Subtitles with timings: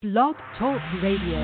[0.00, 1.40] Blog Talk Radio.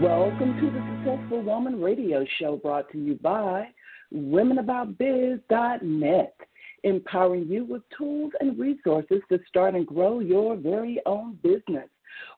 [0.00, 3.66] Welcome to the Successful Woman Radio Show brought to you by
[4.14, 6.36] WomenAboutBiz.net,
[6.84, 11.88] empowering you with tools and resources to start and grow your very own business.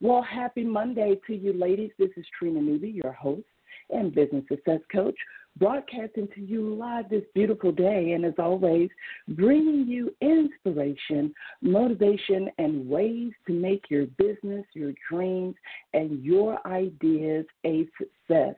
[0.00, 1.90] Well, happy Monday to you, ladies.
[1.98, 3.44] This is Trina Newby, your host
[3.90, 5.16] and business success coach,
[5.56, 8.12] broadcasting to you live this beautiful day.
[8.12, 8.90] And as always,
[9.28, 15.54] bringing you inspiration, motivation, and ways to make your business, your dreams,
[15.94, 18.54] and your ideas a success.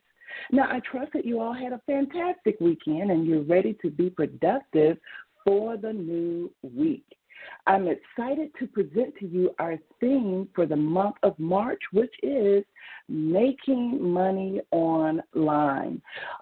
[0.52, 4.10] Now, I trust that you all had a fantastic weekend and you're ready to be
[4.10, 4.98] productive
[5.44, 7.04] for the new week.
[7.66, 12.64] I'm excited to present to you our theme for the month of March, which is
[13.08, 16.00] making money online.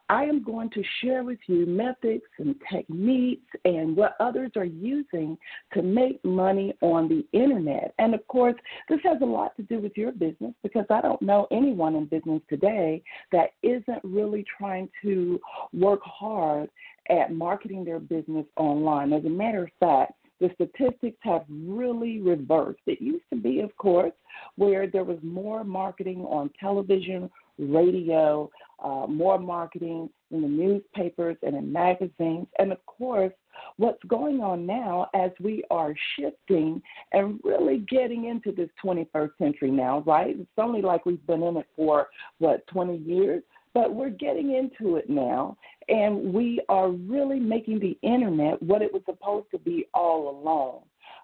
[0.08, 5.36] I am going to share with you methods and techniques and what others are using
[5.74, 7.94] to make money on the internet.
[7.98, 8.54] And of course,
[8.88, 12.06] this has a lot to do with your business because I don't know anyone in
[12.06, 13.02] business today
[13.32, 15.40] that isn't really trying to
[15.72, 16.70] work hard
[17.08, 19.12] at marketing their business online.
[19.12, 22.80] As a matter of fact, the statistics have really reversed.
[22.86, 24.12] It used to be, of course,
[24.56, 28.50] where there was more marketing on television, radio,
[28.82, 32.46] uh, more marketing in the newspapers and in magazines.
[32.58, 33.32] And of course,
[33.76, 36.80] what's going on now as we are shifting
[37.12, 40.36] and really getting into this 21st century now, right?
[40.38, 43.42] It's only like we've been in it for, what, 20 years?
[43.78, 45.56] But we're getting into it now,
[45.88, 50.80] and we are really making the internet what it was supposed to be all along.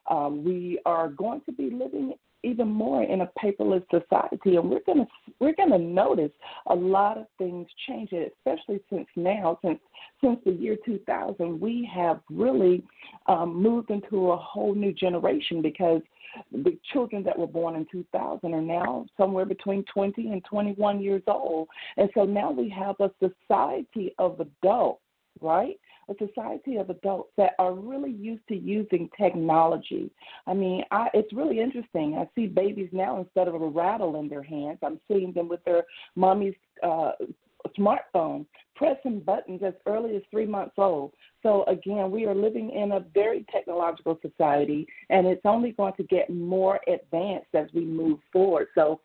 [0.08, 2.12] Um, we are going to be living
[2.44, 5.04] even more in a paperless society, and we're gonna
[5.40, 6.30] we're gonna notice
[6.68, 9.80] a lot of things changing, especially since now, since
[10.22, 12.84] since the year 2000, we have really
[13.26, 16.02] um, moved into a whole new generation because
[16.52, 21.22] the children that were born in 2000 are now somewhere between 20 and 21 years
[21.26, 21.68] old.
[21.96, 25.02] And so now we have a society of adults,
[25.40, 25.78] right?
[26.08, 30.10] A society of adults that are really used to using technology.
[30.46, 32.16] I mean, I, it's really interesting.
[32.16, 35.64] I see babies now instead of a rattle in their hands, I'm seeing them with
[35.64, 35.84] their
[36.14, 37.12] mommy's uh,
[37.78, 38.46] smartphone,
[38.76, 41.12] pressing buttons as early as three months old.
[41.44, 46.02] So, again, we are living in a very technological society, and it's only going to
[46.04, 48.68] get more advanced as we move forward.
[48.74, 49.00] So,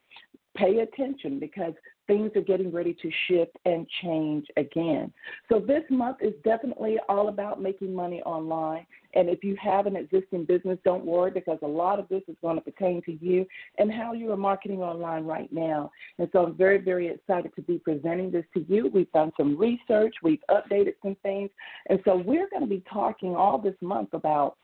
[0.56, 1.74] pay attention because
[2.06, 5.12] things are getting ready to shift and change again.
[5.50, 8.86] So, this month is definitely all about making money online.
[9.14, 12.36] And if you have an existing business, don't worry because a lot of this is
[12.42, 13.46] going to pertain to you
[13.78, 15.90] and how you are marketing online right now.
[16.18, 18.90] And so, I'm very, very excited to be presenting this to you.
[18.92, 21.50] We've done some research, we've updated some things.
[21.88, 24.56] And so, we're going to be talking all this month about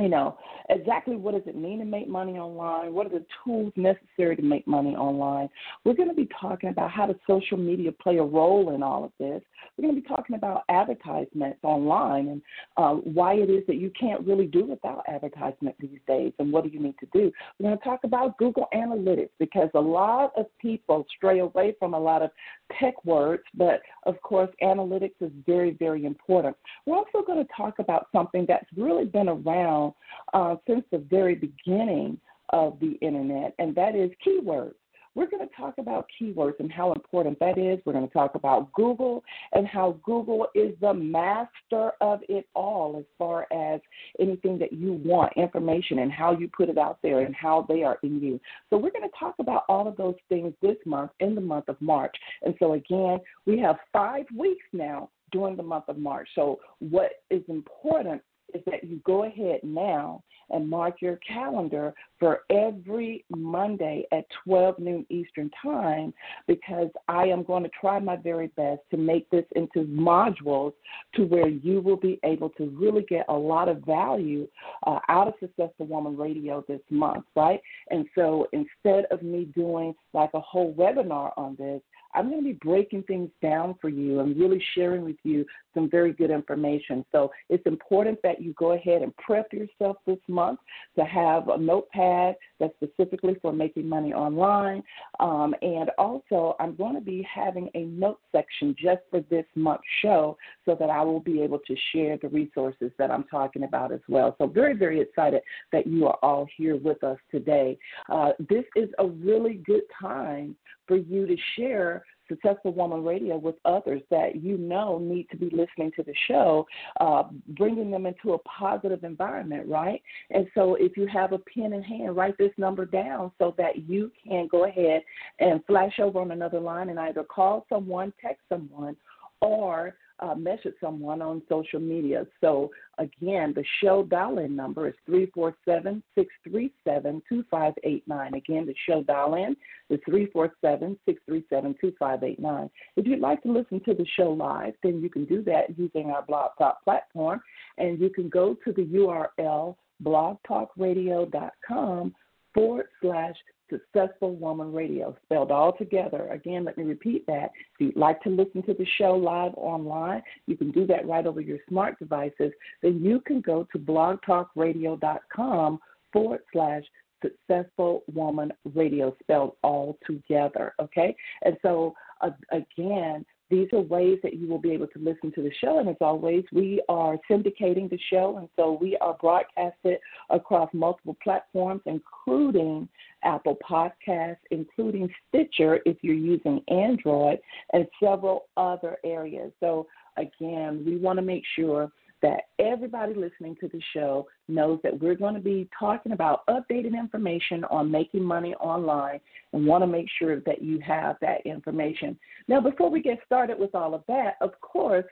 [0.00, 0.38] you know,
[0.70, 2.94] exactly what does it mean to make money online?
[2.94, 5.48] What are the tools necessary to make money online?
[5.84, 9.02] We're going to be talking about how does social media play a role in all
[9.04, 9.42] of this.
[9.76, 12.42] We're going to be talking about advertisements online and
[12.76, 16.62] uh, why it is that you can't really do without advertisement these days and what
[16.62, 17.32] do you need to do.
[17.58, 21.94] We're going to talk about Google Analytics because a lot of people stray away from
[21.94, 22.30] a lot of
[22.78, 26.56] tech words, but of course, analytics is very, very important.
[26.86, 29.87] We're also going to talk about something that's really been around
[30.34, 32.18] uh, since the very beginning
[32.50, 34.74] of the internet, and that is keywords.
[35.18, 37.80] We're going to talk about keywords and how important that is.
[37.84, 42.96] We're going to talk about Google and how Google is the master of it all
[42.96, 43.80] as far as
[44.20, 47.82] anything that you want, information, and how you put it out there and how they
[47.82, 48.40] are in you.
[48.70, 51.68] So, we're going to talk about all of those things this month in the month
[51.68, 52.14] of March.
[52.42, 56.28] And so, again, we have five weeks now during the month of March.
[56.36, 58.22] So, what is important
[58.54, 64.78] is that you go ahead now and mark your calendar for every Monday at 12
[64.78, 66.12] noon Eastern Time
[66.46, 70.72] because I am going to try my very best to make this into modules
[71.14, 74.48] to where you will be able to really get a lot of value
[74.86, 77.60] uh, out of Successful Woman Radio this month, right?
[77.90, 81.82] And so instead of me doing like a whole webinar on this,
[82.14, 85.44] I'm going to be breaking things down for you and really sharing with you
[85.74, 87.04] some very good information.
[87.12, 90.58] So it's important that you go ahead and prep yourself this month
[90.96, 94.82] to have a notepad that's specifically for making money online.
[95.20, 99.84] Um, and also, I'm going to be having a note section just for this month's
[100.02, 103.92] show so that I will be able to share the resources that I'm talking about
[103.92, 104.34] as well.
[104.38, 107.78] So, very, very excited that you are all here with us today.
[108.08, 110.56] Uh, this is a really good time
[110.88, 115.46] for you to share Successful Woman Radio with others that you know need to be
[115.46, 116.66] listening to the show,
[117.00, 120.02] uh, bringing them into a positive environment, right?
[120.30, 123.88] And so if you have a pen in hand, write this number down so that
[123.88, 125.02] you can go ahead
[125.40, 128.96] and flash over on another line and either call someone, text someone,
[129.40, 132.26] or uh, message someone on social media.
[132.40, 138.34] So, again, the show dial in number is 347 637 2589.
[138.34, 139.56] Again, the show dial in
[139.90, 142.70] is 347 637 2589.
[142.96, 146.10] If you'd like to listen to the show live, then you can do that using
[146.10, 147.40] our Blog Talk platform,
[147.78, 152.14] and you can go to the URL blogtalkradio.com
[152.54, 153.36] forward slash
[153.70, 156.28] Successful Woman Radio, spelled all together.
[156.30, 157.50] Again, let me repeat that.
[157.74, 161.26] If you'd like to listen to the show live online, you can do that right
[161.26, 162.52] over your smart devices.
[162.82, 165.80] Then you can go to blogtalkradio.com
[166.12, 166.84] forward slash
[167.22, 170.74] Successful Woman Radio, spelled all together.
[170.80, 171.16] Okay?
[171.44, 175.42] And so, uh, again, these are ways that you will be able to listen to
[175.42, 175.78] the show.
[175.78, 179.98] And as always, we are syndicating the show, and so we are broadcasted
[180.28, 182.88] across multiple platforms, including
[183.24, 187.38] Apple Podcasts, including Stitcher if you're using Android,
[187.72, 189.52] and several other areas.
[189.60, 189.86] So,
[190.16, 191.90] again, we want to make sure
[192.22, 196.98] that everybody listening to the show knows that we're going to be talking about updated
[196.98, 199.20] information on making money online
[199.52, 202.18] and want to make sure that you have that information.
[202.48, 205.04] Now, before we get started with all of that, of course,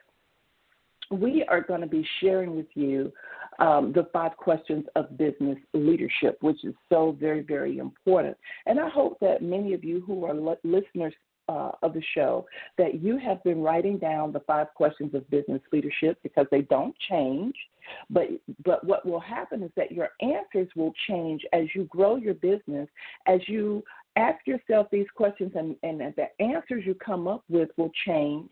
[1.11, 3.11] we are going to be sharing with you
[3.59, 8.37] um, the five questions of business leadership, which is so very, very important.
[8.65, 10.33] And I hope that many of you who are
[10.63, 11.13] listeners
[11.49, 12.45] uh, of the show
[12.77, 16.95] that you have been writing down the five questions of business leadership because they don't
[17.09, 17.55] change.
[18.09, 18.27] But
[18.65, 22.89] but what will happen is that your answers will change as you grow your business,
[23.27, 23.81] as you
[24.17, 28.49] ask yourself these questions and, and the answers you come up with will change.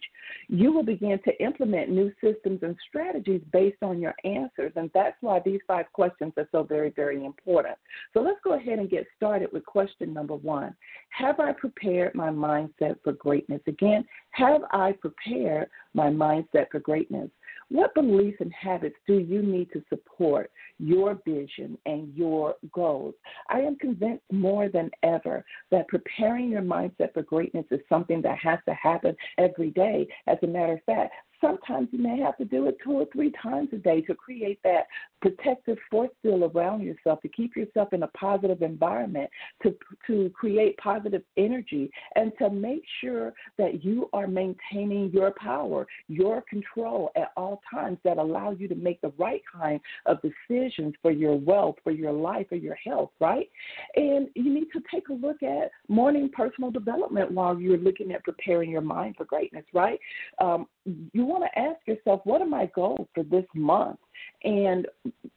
[0.48, 4.72] You will begin to implement new systems and strategies based on your answers.
[4.76, 7.78] And that's why these five questions are so very, very important.
[8.14, 10.76] So let's go ahead and get started with question number one
[11.10, 13.62] Have I prepared my mindset for greatness?
[13.68, 17.30] Again, have I prepared my mindset for greatness?
[17.70, 23.16] What beliefs and habits do you need to support your vision and your goals?
[23.50, 28.38] I am convinced more than ever that preparing your mindset for greatness is something that
[28.38, 30.08] has to happen every day.
[30.28, 31.14] As a matter of fact,
[31.46, 34.60] Sometimes you may have to do it two or three times a day to create
[34.64, 34.88] that
[35.22, 39.30] protective force field around yourself, to keep yourself in a positive environment,
[39.64, 39.76] to,
[40.08, 46.44] to create positive energy, and to make sure that you are maintaining your power, your
[46.50, 51.12] control at all times that allow you to make the right kind of decisions for
[51.12, 53.50] your wealth, for your life, for your health, right?
[53.96, 58.24] And you need to take a look at morning personal development while you're looking at
[58.24, 60.00] preparing your mind for greatness, right?
[60.40, 64.00] Um, you want to ask yourself, what are my goals for this month?
[64.44, 64.88] And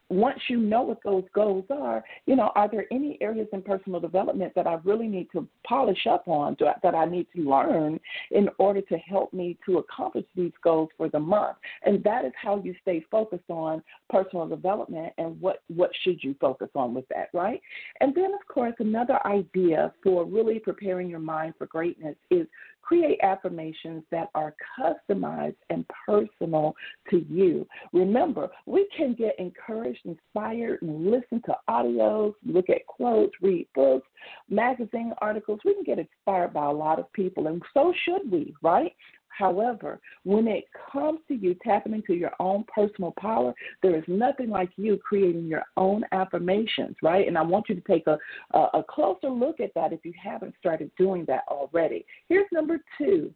[0.09, 3.99] once you know what those goals are, you know, are there any areas in personal
[3.99, 7.99] development that I really need to polish up on, that I need to learn
[8.31, 11.57] in order to help me to accomplish these goals for the month?
[11.83, 16.35] And that is how you stay focused on personal development and what, what should you
[16.41, 17.61] focus on with that, right?
[17.99, 22.47] And then, of course, another idea for really preparing your mind for greatness is
[22.81, 26.73] create affirmations that are customized and personal
[27.07, 27.67] to you.
[27.93, 34.07] Remember, we can get encouraged, inspired, and listen to audios, look at quotes, read books,
[34.47, 35.59] magazine articles.
[35.65, 38.93] We can get inspired by a lot of people, and so should we, right?
[39.29, 44.49] However, when it comes to you tapping into your own personal power, there is nothing
[44.49, 47.27] like you creating your own affirmations, right?
[47.27, 48.19] And I want you to take a,
[48.51, 52.05] a, a closer look at that if you haven't started doing that already.
[52.27, 53.33] Here's number two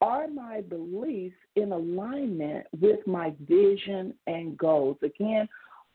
[0.00, 4.96] are my beliefs in alignment with my vision and goals?
[5.02, 5.48] Again,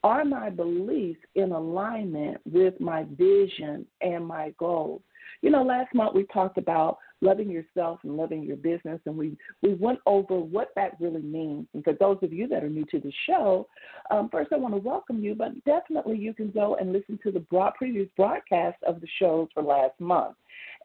[0.04, 5.02] are my beliefs in alignment with my vision and my goals?
[5.42, 9.38] You know, last month we talked about loving yourself and loving your business, and we,
[9.62, 11.68] we went over what that really means.
[11.74, 13.68] And for those of you that are new to the show,
[14.10, 17.32] um, first I want to welcome you, but definitely you can go and listen to
[17.32, 20.36] the broad, previous broadcast of the shows for last month.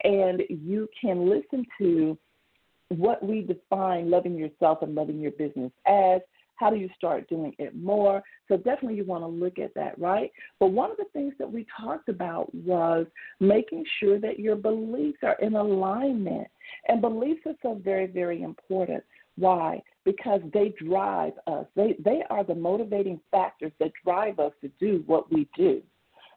[0.04, 2.18] And you can listen to
[2.88, 6.20] what we define loving yourself and loving your business as.
[6.58, 8.22] How do you start doing it more?
[8.48, 10.32] So definitely you want to look at that, right?
[10.58, 13.04] But one of the things that we talked about was
[13.40, 16.48] making sure that your beliefs are in alignment.
[16.88, 19.04] And beliefs are so very, very important.
[19.36, 19.82] Why?
[20.06, 21.66] Because they drive us.
[21.76, 25.82] They they are the motivating factors that drive us to do what we do.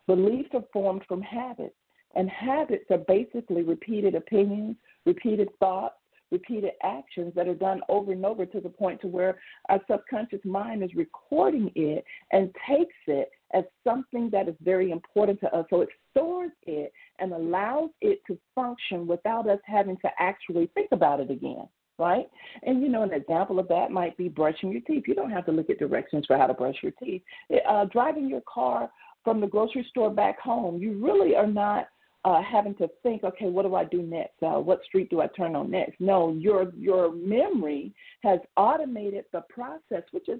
[0.05, 1.75] Beliefs are formed from habits,
[2.15, 4.75] and habits are basically repeated opinions,
[5.05, 5.95] repeated thoughts,
[6.31, 10.39] repeated actions that are done over and over to the point to where our subconscious
[10.45, 15.65] mind is recording it and takes it as something that is very important to us.
[15.69, 20.89] So it stores it and allows it to function without us having to actually think
[20.91, 21.67] about it again.
[21.97, 22.29] Right?
[22.63, 25.03] And you know, an example of that might be brushing your teeth.
[25.05, 27.21] You don't have to look at directions for how to brush your teeth.
[27.67, 28.89] Uh, driving your car
[29.25, 31.89] from the grocery store back home, you really are not
[32.25, 34.41] uh, having to think, okay, what do I do next?
[34.41, 35.99] Uh, what street do I turn on next?
[35.99, 40.39] No, your your memory has automated the process, which is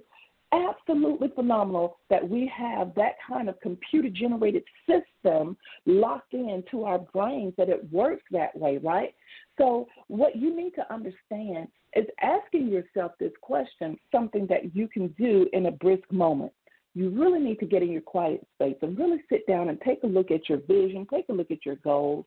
[0.52, 5.56] absolutely phenomenal that we have that kind of computer generated system
[5.86, 9.14] locked into our brains that it works that way, right?
[9.58, 15.08] So, what you need to understand is asking yourself this question, something that you can
[15.18, 16.52] do in a brisk moment
[16.94, 20.02] you really need to get in your quiet space and really sit down and take
[20.02, 22.24] a look at your vision, take a look at your goals,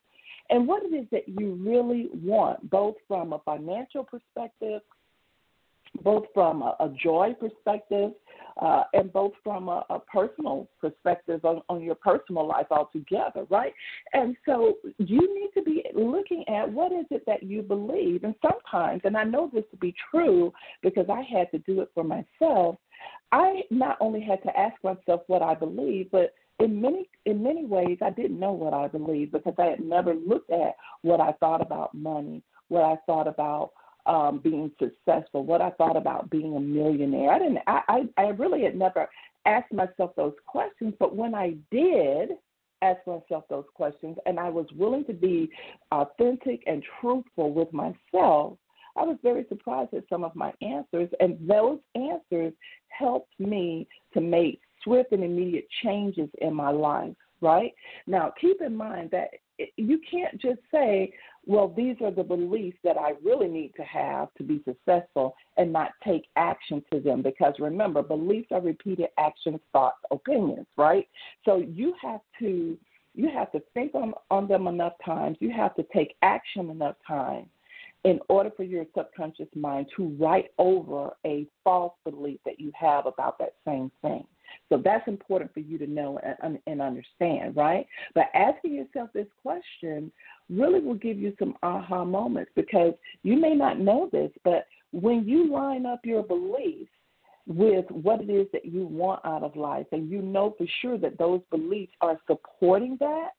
[0.50, 4.82] and what it is that you really want, both from a financial perspective,
[6.02, 8.12] both from a, a joy perspective,
[8.62, 13.74] uh, and both from a, a personal perspective on, on, your personal life altogether, right?
[14.14, 18.24] And so you need to be looking at what is it that you believe.
[18.24, 20.52] And sometimes, and I know this to be true
[20.82, 22.76] because I had to do it for myself,
[23.32, 27.66] I not only had to ask myself what I believe, but in many in many
[27.66, 31.32] ways I didn't know what I believed because I had never looked at what I
[31.40, 33.72] thought about money, what I thought about
[34.06, 37.32] um, being successful, what I thought about being a millionaire.
[37.32, 37.60] I didn't.
[37.68, 39.10] I, I I really had never
[39.46, 42.32] asked myself those questions, but when I did
[42.82, 45.50] ask myself those questions, and I was willing to be
[45.92, 48.58] authentic and truthful with myself,
[48.96, 52.54] I was very surprised at some of my answers, and those answers
[52.90, 57.74] helped me to make swift and immediate changes in my life, right?
[58.06, 59.30] Now, keep in mind that
[59.78, 61.14] you can't just say,
[61.46, 65.74] well, these are the beliefs that I really need to have to be successful and
[65.74, 67.22] not take action to them.
[67.22, 71.08] Because remember, beliefs are repeated actions, thoughts, opinions, right?
[71.46, 72.78] So you have to
[73.16, 75.38] you have to think on, on them enough times.
[75.40, 77.48] You have to take action enough times
[78.04, 83.06] in order for your subconscious mind to write over a false belief that you have
[83.06, 84.26] about that same thing.
[84.70, 87.88] So that's important for you to know and, and understand, right?
[88.14, 90.12] But asking yourself this question
[90.50, 92.94] really will give you some aha moments because
[93.24, 96.92] you may not know this, but when you line up your beliefs
[97.48, 100.98] with what it is that you want out of life and you know for sure
[100.98, 103.30] that those beliefs are supporting that,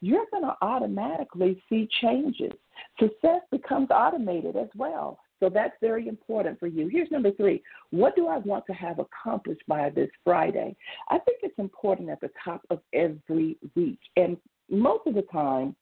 [0.00, 2.52] you're going to automatically see changes.
[2.98, 5.18] Success becomes automated as well.
[5.40, 6.88] So that's very important for you.
[6.88, 10.76] Here's number three What do I want to have accomplished by this Friday?
[11.08, 13.98] I think it's important at the top of every week.
[14.16, 14.36] And
[14.70, 15.76] most of the time,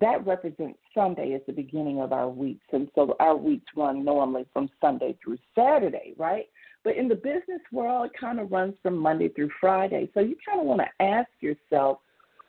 [0.00, 2.64] that represents Sunday as the beginning of our weeks.
[2.72, 6.46] And so our weeks run normally from Sunday through Saturday, right?
[6.84, 10.08] But in the business world, it kind of runs from Monday through Friday.
[10.14, 11.98] So you kind of want to ask yourself,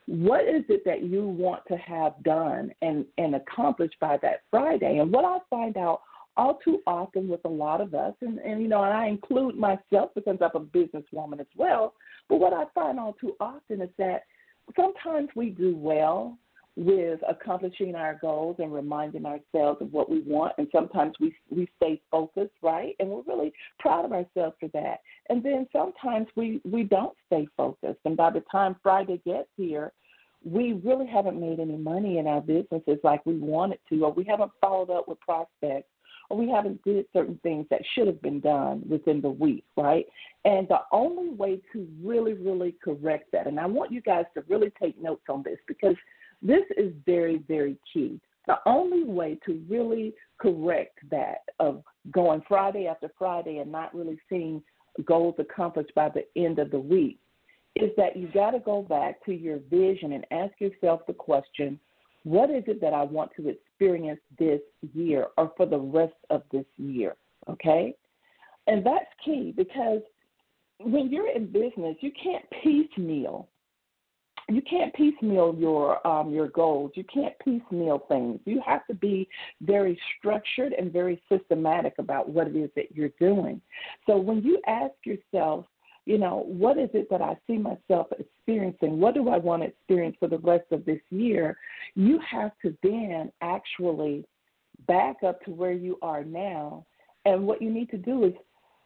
[0.08, 5.00] what is it that you want to have done and, and accomplished by that Friday?
[5.00, 6.02] And what I find out
[6.38, 9.58] all too often with a lot of us, and, and you know, and I include
[9.58, 11.94] myself because I'm a businesswoman as well,
[12.30, 14.24] but what I find all too often is that
[14.76, 16.38] sometimes we do well
[16.78, 20.54] with accomplishing our goals and reminding ourselves of what we want.
[20.60, 22.96] And sometimes we we stay focused right?
[23.00, 25.00] And we're really proud of ourselves for that.
[25.30, 28.00] And then sometimes we we don't stay focused.
[28.06, 29.92] And by the time friday gets here
[30.44, 34.24] we really haven't made any money in our businesses like we wanted to or we
[34.24, 35.90] haven't followed up with prospects
[36.30, 40.06] or we haven't did certain things that should have been done within the week, right?
[40.46, 44.44] And the only way to really, really correct that, and I want you guys to
[44.48, 45.96] really take notes on this because
[46.42, 48.20] this is very, very key.
[48.46, 54.20] The only way to really correct that of going Friday after Friday and not really
[54.30, 54.64] seeing
[55.06, 57.20] goals accomplished by the end of the week
[57.76, 61.80] is that you got to go back to your vision and ask yourself the question
[62.24, 64.60] what is it that I want to experience this
[64.94, 67.16] year or for the rest of this year?
[67.50, 67.96] Okay?
[68.66, 70.02] And that's key because
[70.80, 73.48] when you're in business, you can't piecemeal
[74.50, 76.92] you can't piecemeal your um, your goals.
[76.96, 78.40] You can't piecemeal things.
[78.46, 79.28] You have to be
[79.62, 83.62] very structured and very systematic about what it is that you're doing.
[84.06, 85.66] So when you ask yourself,
[86.06, 89.00] you know, what is it that I see myself experiencing?
[89.00, 91.58] What do I want to experience for the rest of this year?
[91.96, 94.24] You have to then actually
[94.88, 96.86] back up to where you are now.
[97.26, 98.34] And what you need to do is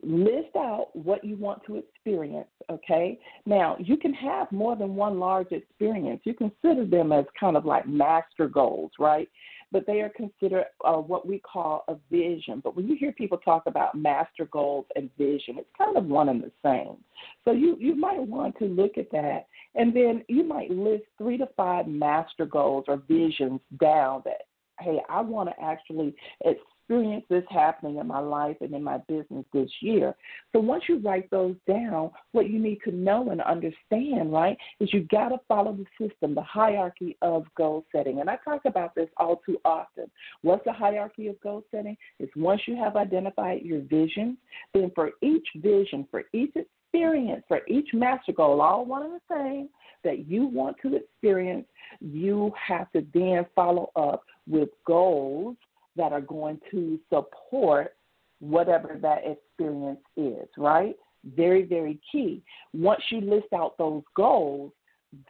[0.04, 3.20] list out what you want to experience, okay?
[3.46, 6.22] Now, you can have more than one large experience.
[6.24, 9.30] You consider them as kind of like master goals, right?
[9.72, 12.62] But they are considered uh, what we call a vision.
[12.64, 16.30] But when you hear people talk about master goals and vision, it's kind of one
[16.30, 16.98] and the same.
[17.46, 19.48] So you, you might want to look at that.
[19.76, 24.42] And then you might list three to five master goals or visions down that
[24.82, 26.16] hey, I want to actually
[26.92, 30.14] experience this happening in my life and in my business this year.
[30.52, 34.92] So once you write those down, what you need to know and understand, right, is
[34.92, 38.20] you got to follow the system, the hierarchy of goal setting.
[38.20, 40.12] And I talk about this all too often.
[40.42, 41.96] What's the hierarchy of goal setting?
[42.20, 44.38] It's once you have identified your vision,
[44.74, 49.34] then for each vision, for each experience, for each master goal, all one and the
[49.34, 49.70] same,
[50.04, 51.66] that you want to experience,
[52.02, 55.56] you have to then follow up with goals
[55.96, 57.96] that are going to support
[58.40, 60.96] whatever that experience is, right?
[61.36, 62.44] Very, very key.
[62.74, 64.72] Once you list out those goals,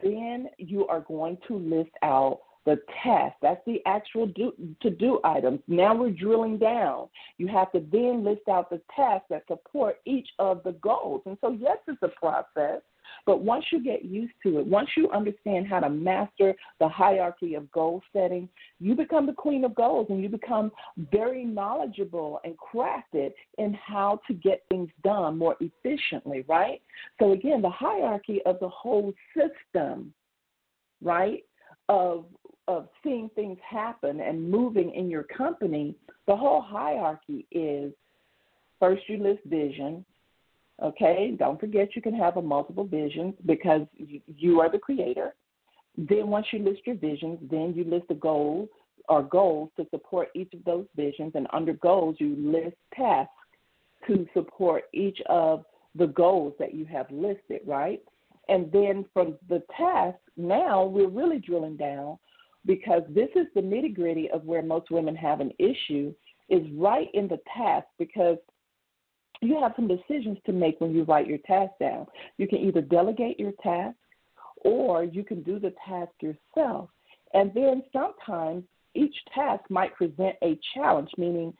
[0.02, 3.34] then you are going to list out the task.
[3.42, 5.60] That's the actual do, to do items.
[5.66, 7.08] Now we're drilling down.
[7.36, 11.22] You have to then list out the tasks that support each of the goals.
[11.26, 12.80] And so, yes, it's a process.
[13.26, 17.54] But once you get used to it, once you understand how to master the hierarchy
[17.54, 18.48] of goal setting,
[18.80, 20.72] you become the queen of goals and you become
[21.10, 26.80] very knowledgeable and crafted in how to get things done more efficiently, right?
[27.18, 30.12] So, again, the hierarchy of the whole system,
[31.02, 31.44] right?
[31.88, 32.26] Of
[32.68, 37.92] of seeing things happen and moving in your company, the whole hierarchy is
[38.78, 40.04] first you list vision,
[40.82, 43.86] Okay, don't forget you can have a multiple visions because
[44.26, 45.34] you are the creator.
[45.96, 48.68] Then once you list your visions, then you list the goals
[49.08, 53.32] or goals to support each of those visions, and under goals you list tasks
[54.06, 58.02] to support each of the goals that you have listed, right?
[58.48, 62.18] And then from the task, now we're really drilling down
[62.66, 66.12] because this is the nitty gritty of where most women have an issue
[66.48, 68.36] is right in the task because
[69.42, 72.06] you have some decisions to make when you write your task down.
[72.38, 73.96] You can either delegate your task
[74.64, 76.88] or you can do the task yourself.
[77.34, 78.62] And then sometimes
[78.94, 81.52] each task might present a challenge, meaning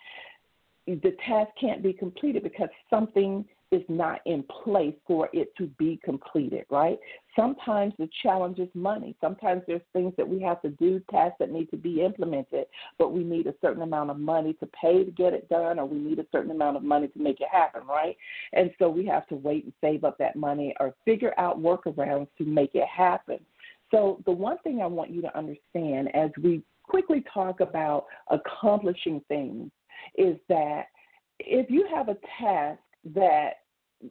[0.87, 5.99] the task can't be completed because something is not in place for it to be
[6.05, 6.99] completed, right?
[7.35, 9.17] Sometimes the challenge is money.
[9.21, 12.67] Sometimes there's things that we have to do, tasks that need to be implemented,
[12.99, 15.87] but we need a certain amount of money to pay to get it done, or
[15.87, 18.17] we need a certain amount of money to make it happen, right?
[18.53, 22.29] And so we have to wait and save up that money or figure out workarounds
[22.39, 23.39] to make it happen.
[23.91, 29.21] So, the one thing I want you to understand as we quickly talk about accomplishing
[29.29, 29.71] things
[30.17, 30.85] is that
[31.39, 32.81] if you have a task
[33.15, 33.62] that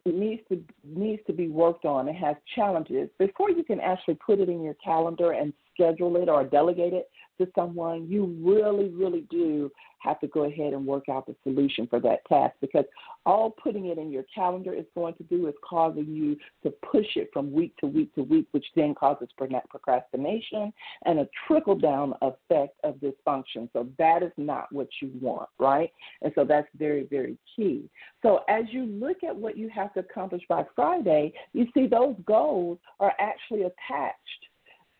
[0.04, 3.08] needs to needs to be worked on and has challenges.
[3.18, 7.10] Before you can actually put it in your calendar and schedule it or delegate it
[7.38, 9.70] to someone, you really, really do
[10.02, 12.84] have to go ahead and work out the solution for that task because
[13.24, 17.06] all putting it in your calendar is going to do is causing you to push
[17.16, 20.72] it from week to week to week, which then causes procrastination
[21.04, 23.68] and a trickle down effect of dysfunction.
[23.72, 25.90] So that is not what you want, right?
[26.22, 27.88] And so that's very, very key.
[28.22, 32.16] So as you look at what you have to accomplish by Friday, you see those
[32.26, 34.18] goals are actually attached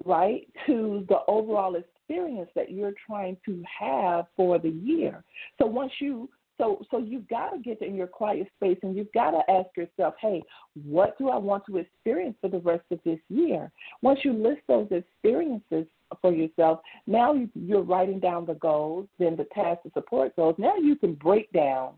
[0.05, 1.77] right, to the overall
[2.09, 5.25] experience that you're trying to have for the year.
[5.59, 9.12] So once you so so you've got to get in your quiet space and you've
[9.12, 10.43] got to ask yourself, hey,
[10.85, 13.71] what do I want to experience for the rest of this year?
[14.03, 15.87] Once you list those experiences
[16.21, 20.55] for yourself, now you're writing down the goals, then the tasks to support those.
[20.59, 21.95] Now you can break down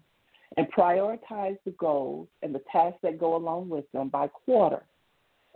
[0.56, 4.84] and prioritize the goals and the tasks that go along with them by quarter.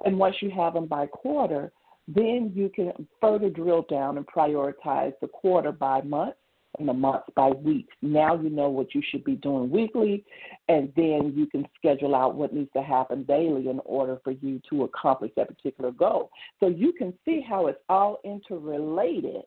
[0.05, 1.73] And once you have them by quarter,
[2.09, 6.35] then you can further drill down and prioritize the quarter by month
[6.79, 7.94] and the months by weeks.
[8.01, 10.25] Now you know what you should be doing weekly,
[10.68, 14.61] and then you can schedule out what needs to happen daily in order for you
[14.71, 16.31] to accomplish that particular goal.
[16.61, 19.42] So you can see how it's all interrelated,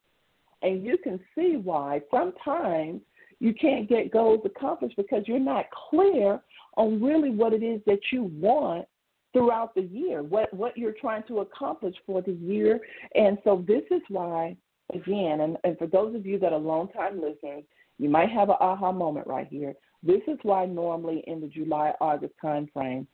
[0.61, 3.01] and you can see why sometimes
[3.39, 6.39] you can't get goals accomplished because you're not clear
[6.77, 8.85] on really what it is that you want
[9.33, 12.79] throughout the year, what, what you're trying to accomplish for the year.
[13.15, 14.55] And so this is why,
[14.93, 17.63] again, and, and for those of you that are long-time listeners,
[17.97, 19.73] you might have an aha moment right here.
[20.03, 23.07] This is why normally in the July August time frame,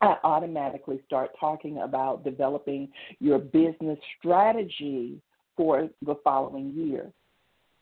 [0.00, 2.88] I automatically start talking about developing
[3.20, 5.20] your business strategy
[5.56, 7.12] for the following year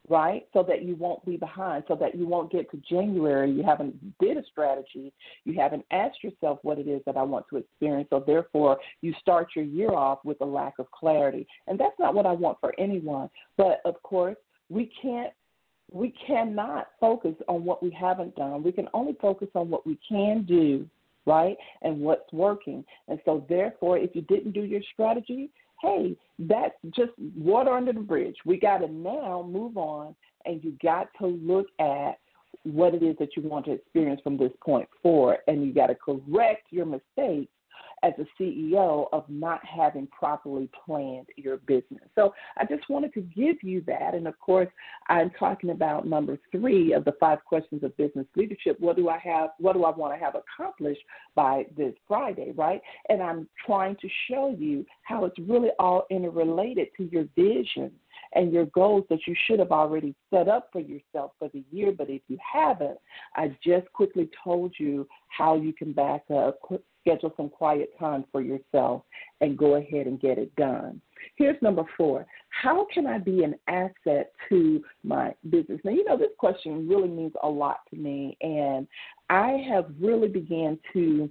[0.09, 0.47] right?
[0.53, 3.97] So that you won't be behind, so that you won't get to January, you haven't
[4.19, 5.12] did a strategy,
[5.45, 8.09] you haven't asked yourself what it is that I want to experience.
[8.11, 11.47] So therefore, you start your year off with a lack of clarity.
[11.67, 13.31] And that's not what I want for anyone.
[13.57, 14.37] But of course,
[14.69, 15.33] we can't
[15.93, 18.62] we cannot focus on what we haven't done.
[18.62, 20.88] We can only focus on what we can do,
[21.27, 21.57] right?
[21.83, 22.85] And what's working.
[23.09, 28.01] And so therefore, if you didn't do your strategy, hey, that's just water under the
[28.01, 28.37] bridge.
[28.45, 32.19] We got to now move on, and you got to look at
[32.65, 35.89] what it is that you want to experience from this point forward, and you got
[35.89, 37.51] to correct your mistakes
[38.03, 42.03] as a CEO of not having properly planned your business.
[42.15, 44.15] So I just wanted to give you that.
[44.15, 44.69] And of course,
[45.09, 48.79] I'm talking about number three of the five questions of business leadership.
[48.81, 49.51] What do I have?
[49.59, 51.03] What do I want to have accomplished
[51.35, 52.81] by this Friday, right?
[53.09, 57.93] And I'm trying to show you how it's really all interrelated to your vision
[58.35, 61.93] and your goals that you should have already set up for yourself for the year.
[61.93, 62.99] But if you haven't,
[63.37, 66.59] I just quickly told you how you can back up,
[67.03, 69.03] schedule some quiet time for yourself,
[69.41, 71.01] and go ahead and get it done.
[71.37, 75.81] Here's number four How can I be an asset to my business?
[75.85, 78.87] Now, you know, this question really means a lot to me, and
[79.31, 81.29] I have really began to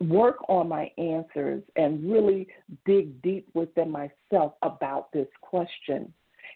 [0.00, 2.48] work on my answers and really
[2.84, 6.12] dig deep within myself about this question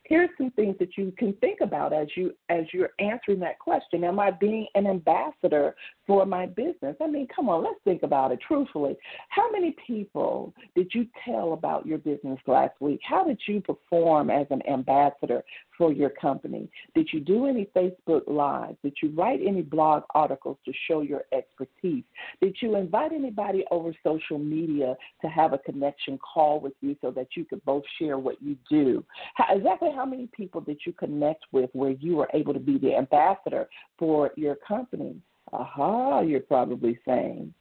[0.09, 4.03] here's some things that you can think about as you as you're answering that question.
[4.05, 6.97] Am I being an ambassador for my business?
[7.01, 8.97] I mean, come on, let's think about it truthfully.
[9.29, 13.01] How many people did you tell about your business last week?
[13.05, 15.43] How did you perform as an ambassador
[15.79, 16.69] for your company?
[16.95, 18.77] Did you do any Facebook Lives?
[18.83, 22.05] Did you write any blog articles to show your expertise?
[22.43, 27.13] Did you invite anybody over social media to have a connection call with you so
[27.13, 29.05] that you could both share what you do?
[29.37, 32.77] How, exactly how many people did you connect with where you were able to be
[32.77, 35.17] the ambassador for your company?
[35.53, 37.55] Aha, you're probably saying.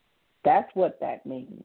[0.44, 1.64] That's what that means.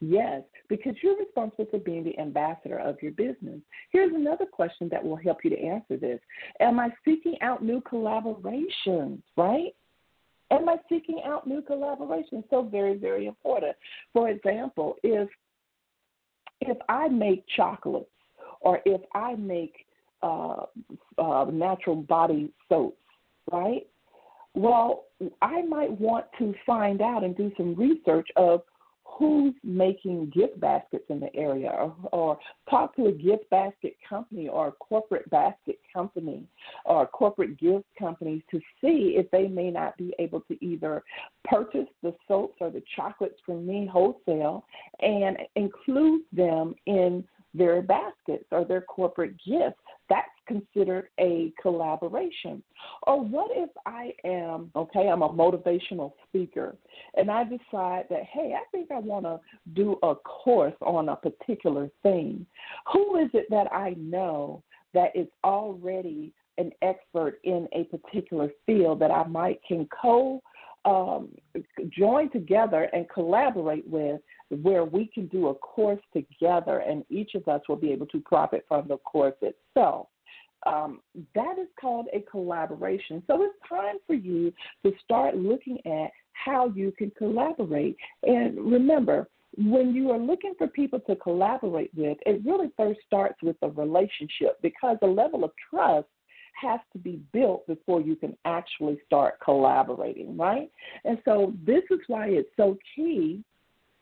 [0.00, 3.60] Yes, because you're responsible for being the ambassador of your business.
[3.90, 6.20] Here's another question that will help you to answer this
[6.60, 9.74] Am I seeking out new collaborations, right?
[10.50, 12.44] Am I seeking out new collaborations?
[12.48, 13.76] So very, very important.
[14.12, 15.28] For example, if
[16.62, 18.08] if I make chocolates
[18.60, 19.86] or if I make
[20.22, 20.64] uh,
[21.18, 23.02] uh, natural body soaps,
[23.52, 23.86] right?
[24.54, 25.04] Well,
[25.42, 28.62] I might want to find out and do some research of
[29.20, 32.38] who's making gift baskets in the area or, or,
[32.70, 36.46] talk to a gift basket company or a corporate basket company
[36.86, 41.02] or corporate gift companies to see if they may not be able to either
[41.44, 44.64] purchase the soaps or the chocolates from me wholesale
[45.00, 49.76] and include them in their baskets or their corporate gifts.
[50.50, 52.60] Considered a collaboration.
[53.04, 56.76] Or what if I am, okay, I'm a motivational speaker
[57.16, 59.38] and I decide that, hey, I think I want to
[59.74, 62.44] do a course on a particular thing.
[62.92, 68.98] Who is it that I know that is already an expert in a particular field
[68.98, 70.42] that I might can co
[70.84, 71.28] um,
[71.90, 74.20] join together and collaborate with
[74.62, 78.20] where we can do a course together and each of us will be able to
[78.20, 80.08] profit from the course itself.
[80.66, 81.00] Um,
[81.34, 83.22] that is called a collaboration.
[83.26, 84.52] So it's time for you
[84.84, 87.96] to start looking at how you can collaborate.
[88.22, 93.42] And remember, when you are looking for people to collaborate with, it really first starts
[93.42, 96.06] with a relationship because a level of trust
[96.60, 100.70] has to be built before you can actually start collaborating, right?
[101.04, 103.42] And so this is why it's so key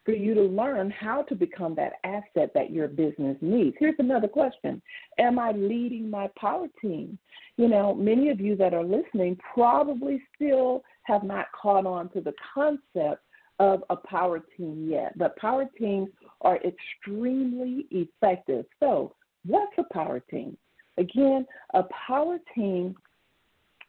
[0.08, 3.76] for you to learn how to become that asset that your business needs.
[3.78, 4.80] Here's another question
[5.18, 7.18] Am I leading my power team?
[7.58, 12.22] You know, many of you that are listening probably still have not caught on to
[12.22, 13.22] the concept
[13.58, 16.08] of a power team yet, but power teams
[16.40, 18.64] are extremely effective.
[18.80, 20.56] So, what's a power team?
[20.96, 21.44] Again,
[21.74, 22.96] a power team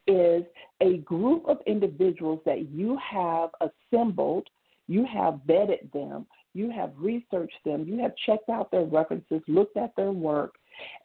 [0.06, 0.44] is
[0.82, 4.50] a group of individuals that you have assembled
[4.90, 9.78] you have vetted them, you have researched them, you have checked out their references, looked
[9.78, 10.56] at their work,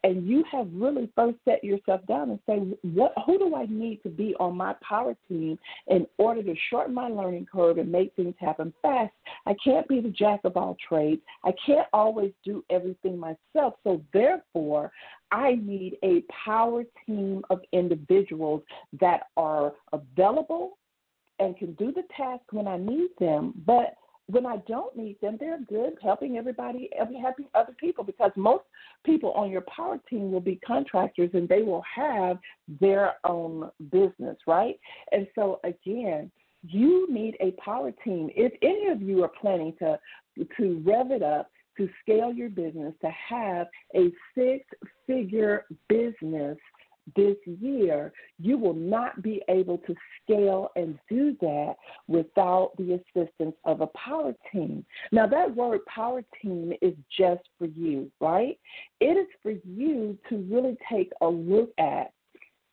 [0.02, 4.02] and you have really first set yourself down and say, what, who do I need
[4.04, 8.14] to be on my power team in order to shorten my learning curve and make
[8.14, 9.12] things happen fast?
[9.44, 11.20] I can't be the jack of all trades.
[11.44, 13.74] I can't always do everything myself.
[13.84, 14.92] So therefore,
[15.30, 18.62] I need a power team of individuals
[19.00, 20.78] that are available
[21.38, 25.36] and can do the task when I need them, but when I don't need them,
[25.38, 28.64] they're good helping everybody, uh, helping other people because most
[29.04, 32.38] people on your power team will be contractors and they will have
[32.80, 34.78] their own business, right?
[35.12, 36.30] And so again,
[36.66, 38.30] you need a power team.
[38.34, 39.98] If any of you are planning to
[40.56, 44.64] to rev it up, to scale your business, to have a six
[45.06, 46.56] figure business
[47.16, 51.74] this year, you will not be able to scale and do that
[52.08, 54.84] without the assistance of a power team.
[55.12, 58.58] Now, that word power team is just for you, right?
[59.00, 62.12] It is for you to really take a look at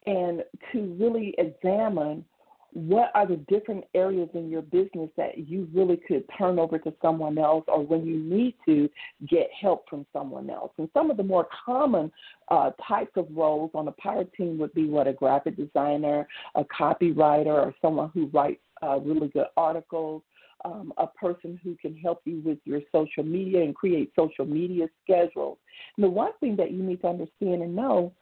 [0.06, 2.26] and to really examine
[2.74, 6.94] what are the different areas in your business that you really could turn over to
[7.02, 8.90] someone else or when you need to
[9.30, 10.72] get help from someone else?
[10.78, 12.12] And some of the more common
[12.50, 16.64] uh, types of roles on a power team would be what a graphic designer, a
[16.64, 20.22] copywriter, or someone who writes uh, really good articles.
[20.64, 24.88] Um, a person who can help you with your social media and create social media
[25.04, 25.58] schedules.
[25.98, 28.14] And the one thing that you need to understand and know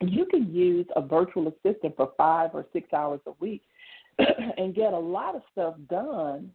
[0.00, 3.62] you can use a virtual assistant for five or six hours a week
[4.58, 6.50] and get a lot of stuff done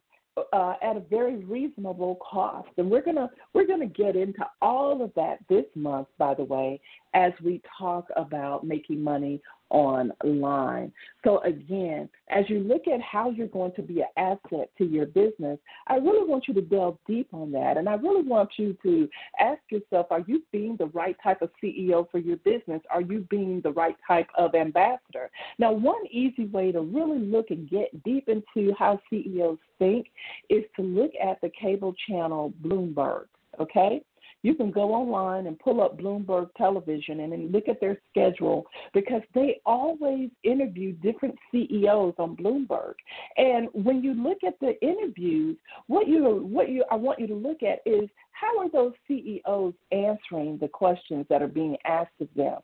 [0.54, 2.70] uh, at a very reasonable cost.
[2.78, 6.80] And we're gonna we're gonna get into all of that this month, by the way,
[7.14, 10.92] as we talk about making money online.
[11.24, 15.06] So, again, as you look at how you're going to be an asset to your
[15.06, 15.58] business,
[15.88, 17.78] I really want you to delve deep on that.
[17.78, 21.50] And I really want you to ask yourself are you being the right type of
[21.64, 22.82] CEO for your business?
[22.90, 25.30] Are you being the right type of ambassador?
[25.58, 30.08] Now, one easy way to really look and get deep into how CEOs think
[30.50, 33.26] is to look at the cable channel Bloomberg.
[33.60, 34.02] Okay?
[34.44, 38.66] You can go online and pull up Bloomberg Television and then look at their schedule
[38.94, 42.94] because they always interview different CEOs on Bloomberg.
[43.38, 47.36] And when you look at the interviews, what you what you I want you to
[47.36, 52.30] look at is how are those CEOs answering the questions that are being asked of
[52.36, 52.58] them?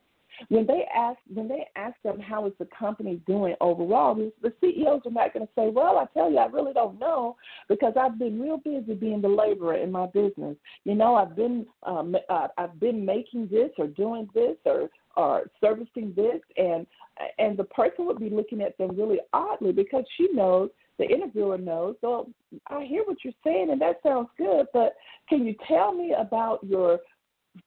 [0.49, 5.01] When they ask when they ask them how is the company doing overall, the CEOs
[5.05, 7.35] are not going to say, "Well, I tell you, I really don't know
[7.67, 10.55] because I've been real busy being the laborer in my business.
[10.83, 15.49] You know, I've been um, uh, I've been making this or doing this or or
[15.59, 16.85] servicing this, and
[17.39, 21.57] and the person would be looking at them really oddly because she knows the interviewer
[21.57, 21.95] knows.
[22.01, 22.29] So
[22.67, 24.95] I hear what you're saying, and that sounds good, but
[25.29, 26.99] can you tell me about your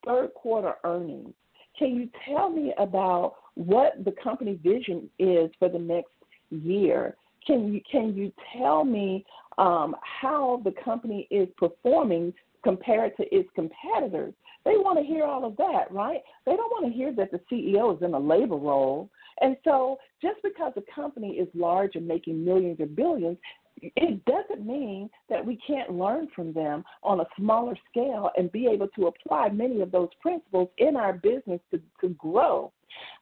[0.04, 1.34] third quarter earnings?
[1.80, 6.12] Can you tell me about what the company vision is for the next
[6.50, 7.16] year?
[7.46, 9.24] Can you can you tell me
[9.56, 14.34] um, how the company is performing compared to its competitors?
[14.66, 16.20] They want to hear all of that, right?
[16.44, 19.08] They don't want to hear that the CEO is in a labor role.
[19.40, 23.38] And so, just because a company is large and making millions or billions,
[23.82, 28.66] it doesn't mean that we can't learn from them on a smaller scale and be
[28.66, 32.72] able to apply many of those principles in our business to, to grow.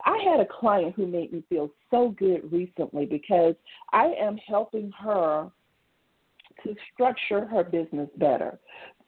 [0.05, 3.55] I had a client who made me feel so good recently because
[3.93, 5.51] I am helping her
[6.65, 8.59] to structure her business better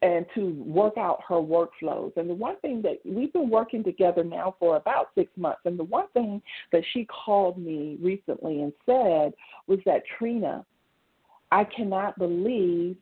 [0.02, 2.16] and to work out her workflows.
[2.16, 5.78] And the one thing that we've been working together now for about six months, and
[5.78, 6.40] the one thing
[6.72, 9.34] that she called me recently and said
[9.66, 10.64] was that Trina,
[11.52, 12.96] I cannot believe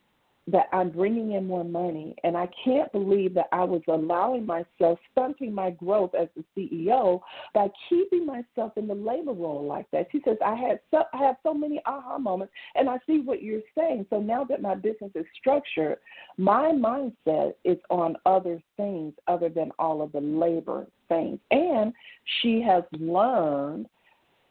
[0.50, 4.98] that I'm bringing in more money, and I can't believe that I was allowing myself,
[5.12, 7.20] stunting my growth as the CEO
[7.52, 10.08] by keeping myself in the labor role like that.
[10.10, 13.42] She says, I had so, I have so many aha moments, and I see what
[13.42, 14.06] you're saying.
[14.08, 15.98] So now that my business is structured,
[16.38, 21.38] my mindset is on other things other than all of the labor things.
[21.50, 21.92] And
[22.40, 23.86] she has learned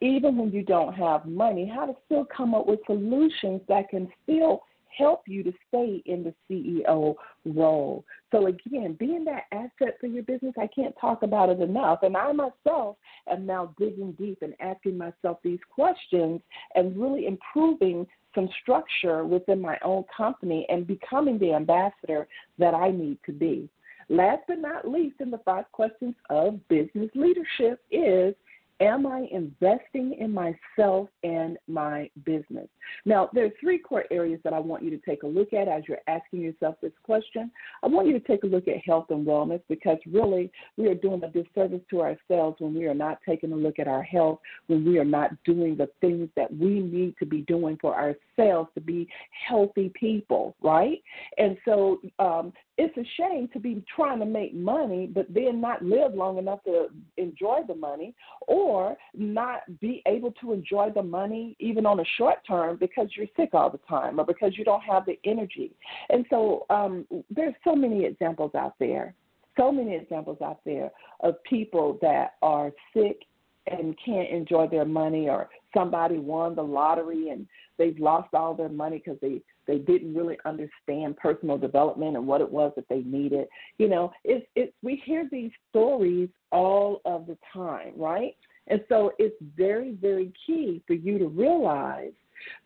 [0.00, 4.08] even when you don't have money, how to still come up with solutions that can
[4.22, 4.62] still
[4.96, 8.04] help you to stay in the CEO role.
[8.32, 12.02] So, again, being that asset for your business, I can't talk about it enough.
[12.02, 12.96] And I myself
[13.30, 16.40] am now digging deep and asking myself these questions
[16.74, 22.26] and really improving some structure within my own company and becoming the ambassador
[22.58, 23.68] that I need to be.
[24.10, 28.34] Last but not least, in the five questions of business leadership is
[28.80, 32.68] Am I investing in myself and my business?
[33.04, 35.66] Now, there are three core areas that I want you to take a look at
[35.66, 37.50] as you're asking yourself this question.
[37.82, 40.94] I want you to take a look at health and wellness because really we are
[40.94, 44.38] doing a disservice to ourselves when we are not taking a look at our health,
[44.68, 48.70] when we are not doing the things that we need to be doing for ourselves
[48.74, 49.08] to be
[49.48, 51.02] healthy people, right?
[51.36, 55.82] And so um, it's a shame to be trying to make money, but then not
[55.82, 56.86] live long enough to
[57.16, 58.14] enjoy the money,
[58.46, 58.67] or
[59.14, 63.50] not be able to enjoy the money even on a short term because you're sick
[63.52, 65.72] all the time or because you don't have the energy.
[66.10, 69.14] And so um, there's so many examples out there,
[69.56, 73.22] so many examples out there of people that are sick
[73.70, 78.68] and can't enjoy their money or somebody won the lottery and they've lost all their
[78.68, 83.00] money because they they didn't really understand personal development and what it was that they
[83.00, 83.46] needed
[83.78, 88.36] you know it's it's we hear these stories all of the time right
[88.68, 92.12] and so it's very very key for you to realize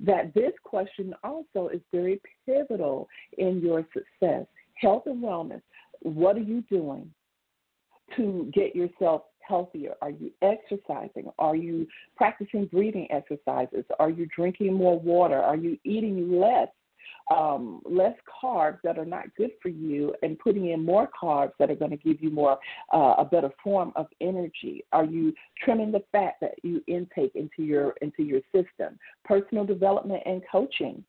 [0.01, 5.62] that this question also is very pivotal in your success health and wellness
[6.01, 7.11] what are you doing
[8.17, 9.95] to get yourself healthier?
[10.01, 11.31] Are you exercising?
[11.38, 11.87] Are you
[12.17, 13.85] practicing breathing exercises?
[13.99, 15.41] Are you drinking more water?
[15.41, 16.69] Are you eating less?
[17.30, 21.70] Um, less carbs that are not good for you and putting in more carbs that
[21.70, 22.58] are going to give you more
[22.92, 24.85] uh, a better form of energy.
[24.92, 25.32] Are you
[25.64, 28.98] trimming the fat that you intake into your into your system?
[29.24, 31.04] Personal development and coaching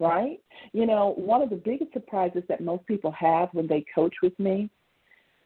[0.00, 0.40] right?
[0.72, 4.38] You know one of the biggest surprises that most people have when they coach with
[4.38, 4.68] me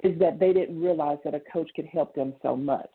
[0.04, 2.90] is that they didn't realize that a coach could help them so much.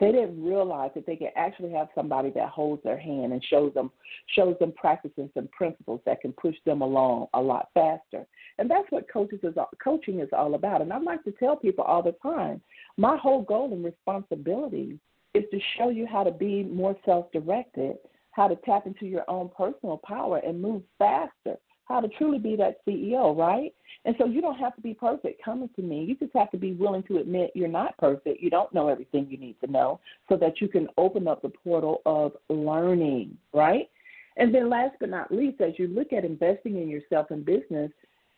[0.00, 3.72] They didn't realize that they could actually have somebody that holds their hand and shows
[3.74, 3.90] them
[4.34, 8.26] shows them practices and principles that can push them along a lot faster.
[8.58, 10.82] And that's what coaches is coaching is all about.
[10.82, 12.60] And I like to tell people all the time,
[12.96, 14.98] my whole goal and responsibility
[15.32, 17.96] is to show you how to be more self-directed,
[18.32, 22.56] how to tap into your own personal power and move faster how to truly be
[22.56, 23.72] that CEO, right?
[24.04, 26.04] And so you don't have to be perfect coming to me.
[26.04, 28.40] You just have to be willing to admit you're not perfect.
[28.40, 31.50] You don't know everything you need to know so that you can open up the
[31.50, 33.88] portal of learning, right?
[34.36, 37.90] And then last but not least, as you look at investing in yourself and business,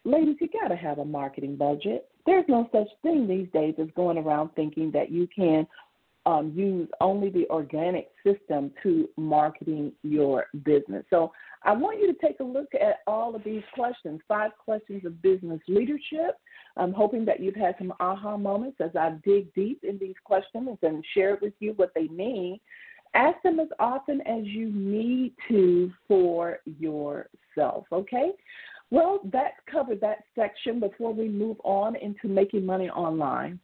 [0.04, 2.09] ladies, you got to have a marketing budget.
[2.26, 5.66] There's no such thing these days as going around thinking that you can
[6.27, 11.05] um, use only the organic system to marketing your business.
[11.09, 15.05] So I want you to take a look at all of these questions, five questions
[15.07, 16.39] of business leadership.
[16.77, 20.77] I'm hoping that you've had some aha moments as I dig deep in these questions
[20.83, 22.59] and share with you what they mean.
[23.15, 28.33] Ask them as often as you need to for yourself, okay?
[28.91, 33.59] Well, that covered that section before we move on into making money online.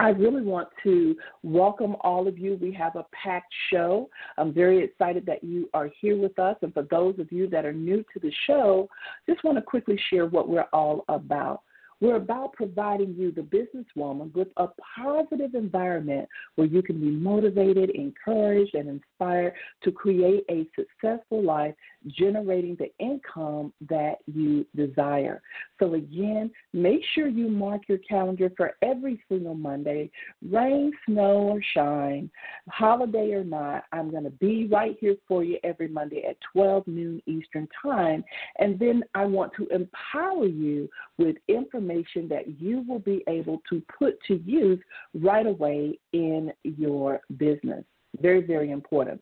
[0.00, 2.58] I really want to welcome all of you.
[2.60, 4.10] We have a packed show.
[4.38, 6.56] I'm very excited that you are here with us.
[6.62, 8.88] And for those of you that are new to the show,
[9.28, 11.62] just want to quickly share what we're all about.
[12.00, 17.90] We're about providing you, the businesswoman, with a positive environment where you can be motivated,
[17.90, 19.54] encouraged, and inspired
[19.84, 21.74] to create a successful life,
[22.06, 25.42] generating the income that you desire.
[25.80, 30.10] So, again, make sure you mark your calendar for every single Monday,
[30.50, 32.30] rain, snow, or shine,
[32.68, 33.84] holiday or not.
[33.92, 38.24] I'm going to be right here for you every Monday at 12 noon Eastern Time.
[38.58, 40.88] And then I want to empower you
[41.18, 44.80] with information that you will be able to put to use
[45.14, 47.84] right away in your business.
[48.20, 49.20] Very, very important.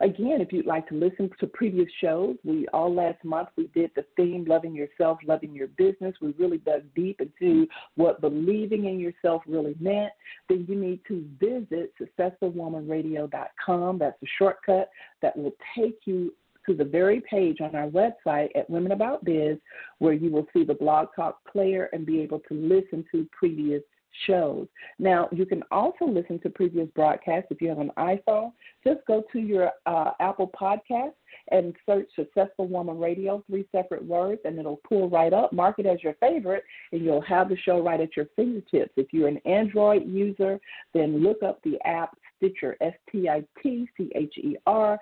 [0.00, 3.90] Again, if you'd like to listen to previous shows, we all last month we did
[3.94, 6.14] the theme loving yourself, loving your business.
[6.20, 7.66] We really dug deep into
[7.96, 10.12] what believing in yourself really meant.
[10.48, 13.98] Then you need to visit successfulwomanradio.com.
[13.98, 14.90] That's a shortcut
[15.20, 16.32] that will take you
[16.66, 19.58] to the very page on our website at Women About Biz,
[19.98, 23.82] where you will see the blog talk player and be able to listen to previous
[24.26, 24.66] shows.
[24.98, 28.52] Now, you can also listen to previous broadcasts if you have an iPhone.
[28.84, 31.12] Just go to your uh, Apple Podcast
[31.50, 35.52] and search Successful Woman Radio, three separate words, and it'll pull right up.
[35.52, 38.92] Mark it as your favorite, and you'll have the show right at your fingertips.
[38.96, 40.60] If you're an Android user,
[40.94, 44.98] then look up the app Stitcher, S T I T C H E R.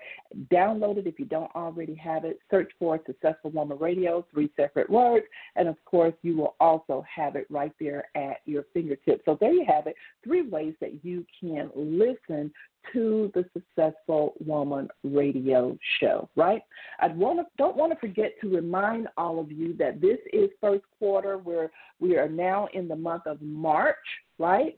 [0.51, 2.39] Download it if you don't already have it.
[2.51, 5.25] Search for Successful Woman Radio, three separate words.
[5.55, 9.23] And of course, you will also have it right there at your fingertips.
[9.25, 12.51] So there you have it three ways that you can listen
[12.93, 16.61] to the Successful Woman Radio show, right?
[16.99, 21.37] I don't want to forget to remind all of you that this is first quarter
[21.37, 23.95] where we are now in the month of March,
[24.37, 24.77] right?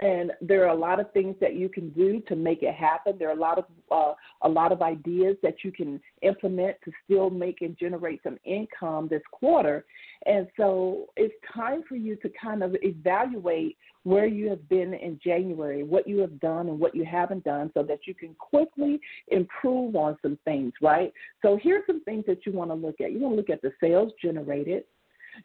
[0.00, 3.16] And there are a lot of things that you can do to make it happen.
[3.18, 6.92] There are a lot of uh, a lot of ideas that you can implement to
[7.04, 9.84] still make and generate some income this quarter.
[10.26, 15.18] And so it's time for you to kind of evaluate where you have been in
[15.22, 19.00] January, what you have done and what you haven't done, so that you can quickly
[19.28, 20.72] improve on some things.
[20.80, 21.12] Right.
[21.42, 23.12] So here's some things that you want to look at.
[23.12, 24.84] You want to look at the sales generated.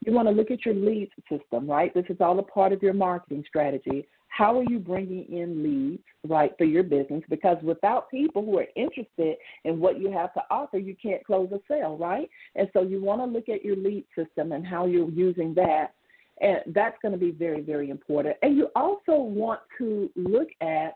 [0.02, 1.94] You want to look at your lead system, right?
[1.94, 4.08] This is all a part of your marketing strategy.
[4.28, 7.22] How are you bringing in leads, right, for your business?
[7.30, 11.50] Because without people who are interested in what you have to offer, you can't close
[11.52, 12.28] a sale, right?
[12.56, 15.94] And so you want to look at your lead system and how you're using that.
[16.41, 18.38] And that's going to be very, very important.
[18.41, 20.96] And you also want to look at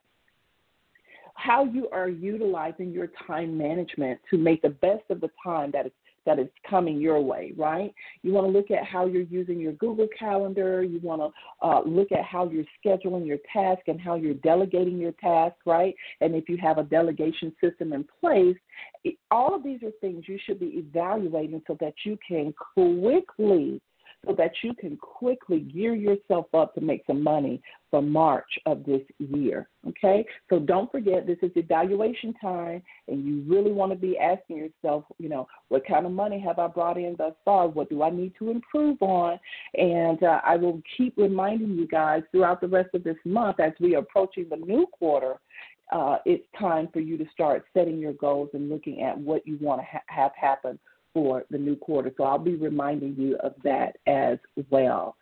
[1.35, 5.85] how you are utilizing your time management to make the best of the time that
[5.85, 5.91] is
[6.27, 7.91] that is coming your way, right?
[8.21, 10.83] You want to look at how you're using your Google Calendar.
[10.83, 14.97] You want to uh, look at how you're scheduling your task and how you're delegating
[14.99, 15.95] your task, right?
[16.21, 18.57] And if you have a delegation system in place,
[19.31, 23.81] all of these are things you should be evaluating so that you can quickly
[24.27, 28.83] so that you can quickly gear yourself up to make some money for March of
[28.85, 29.69] this year.
[29.87, 30.25] Okay?
[30.49, 35.05] So don't forget this is evaluation time and you really want to be asking yourself,
[35.17, 37.67] you know, what kind of money have I brought in thus far?
[37.67, 39.39] What do I need to improve on?
[39.75, 43.71] And uh, I will keep reminding you guys throughout the rest of this month as
[43.79, 45.39] we are approaching the new quarter
[45.91, 49.57] uh, it's time for you to start setting your goals and looking at what you
[49.61, 50.77] want to ha- have happen
[51.17, 52.11] for the new quarter.
[52.15, 54.37] So I'll be reminding you of that as
[54.69, 55.15] well.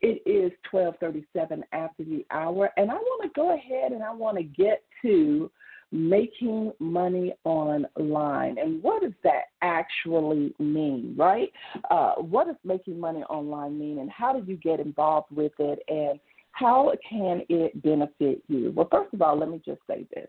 [0.00, 4.38] It is 12:37 after the hour, and I want to go ahead and I want
[4.38, 5.50] to get to
[5.90, 8.56] making money online.
[8.56, 11.52] And what does that actually mean, right?
[11.90, 15.80] Uh, what does making money online mean, and how do you get involved with it,
[15.86, 16.18] and
[16.52, 18.72] how can it benefit you?
[18.74, 20.28] Well, first of all, let me just say this.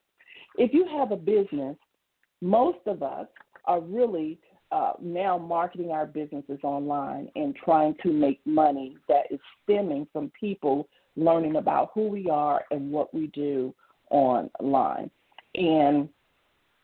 [0.57, 1.77] If you have a business,
[2.41, 3.27] most of us
[3.65, 4.37] are really
[4.73, 10.31] uh, now marketing our businesses online and trying to make money that is stemming from
[10.37, 13.73] people learning about who we are and what we do
[14.09, 15.11] online.
[15.53, 16.09] And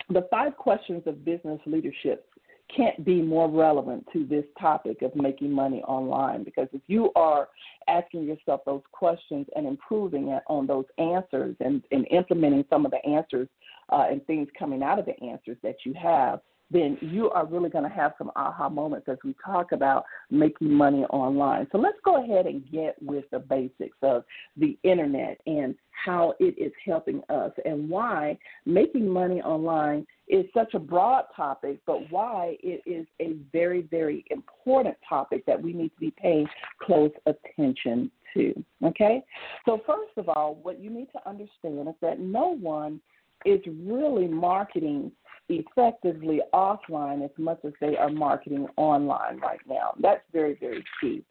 [0.10, 2.30] the five questions of business leadership
[2.76, 7.50] can't be more relevant to this topic of making money online because if you are
[7.88, 13.04] asking yourself those questions and improving on those answers and, and implementing some of the
[13.04, 13.48] answers
[13.92, 16.40] uh, and things coming out of the answers that you have,
[16.72, 20.72] then you are really going to have some aha moments as we talk about making
[20.72, 21.68] money online.
[21.72, 24.24] So let's go ahead and get with the basics of
[24.58, 30.74] the internet and how it is helping us and why making money online is such
[30.76, 35.90] a broad topic, but why it is a very, very important topic that we need
[35.90, 36.48] to be paying
[36.82, 38.54] close attention to.
[38.86, 39.24] Okay?
[39.66, 43.02] So, first of all, what you need to understand is that no one
[43.46, 45.12] is really marketing
[45.50, 49.94] effectively offline as much as they are marketing online right now.
[50.00, 51.24] That's very, very key.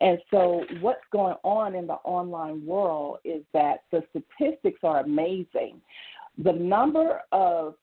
[0.00, 5.80] And so, what's going on in the online world is that the statistics are amazing.
[6.38, 7.74] The number of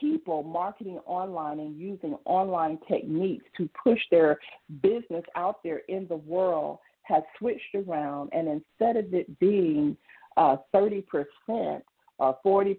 [0.00, 4.38] people marketing online and using online techniques to push their
[4.82, 9.96] business out there in the world has switched around, and instead of it being
[10.36, 11.04] uh, 30%,
[12.18, 12.76] uh, 40%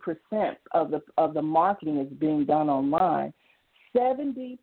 [0.71, 3.33] of the of the marketing is being done online.
[3.95, 4.57] 70%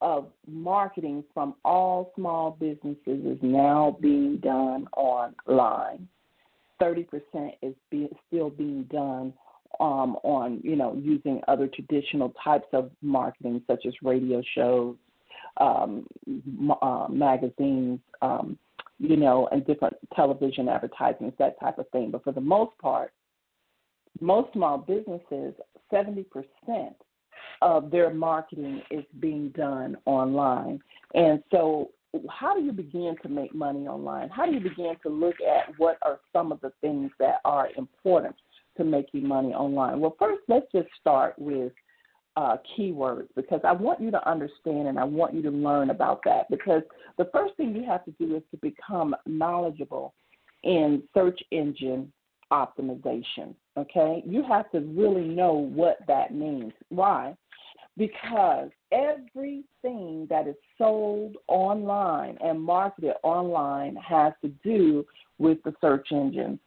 [0.00, 6.08] of marketing from all small businesses is now being done online.
[6.80, 7.06] 30%
[7.62, 9.32] is be, still being done
[9.78, 14.96] um, on, you know, using other traditional types of marketing such as radio shows,
[15.58, 16.06] um,
[16.82, 18.58] uh, magazines, um,
[18.98, 22.10] you know, and different television advertisements, that type of thing.
[22.10, 23.12] But for the most part,
[24.20, 25.54] most small businesses,
[25.92, 26.24] 70%
[27.62, 30.80] of their marketing is being done online.
[31.14, 31.90] And so,
[32.28, 34.30] how do you begin to make money online?
[34.30, 37.68] How do you begin to look at what are some of the things that are
[37.76, 38.34] important
[38.76, 40.00] to making money online?
[40.00, 41.72] Well, first, let's just start with
[42.36, 46.20] uh, keywords because I want you to understand and I want you to learn about
[46.24, 46.82] that because
[47.16, 50.14] the first thing you have to do is to become knowledgeable
[50.64, 52.12] in search engine
[52.52, 53.54] optimization.
[53.76, 56.72] Okay, you have to really know what that means.
[56.88, 57.36] Why?
[57.96, 65.06] Because everything that is sold online and marketed online has to do
[65.38, 66.58] with the search engine.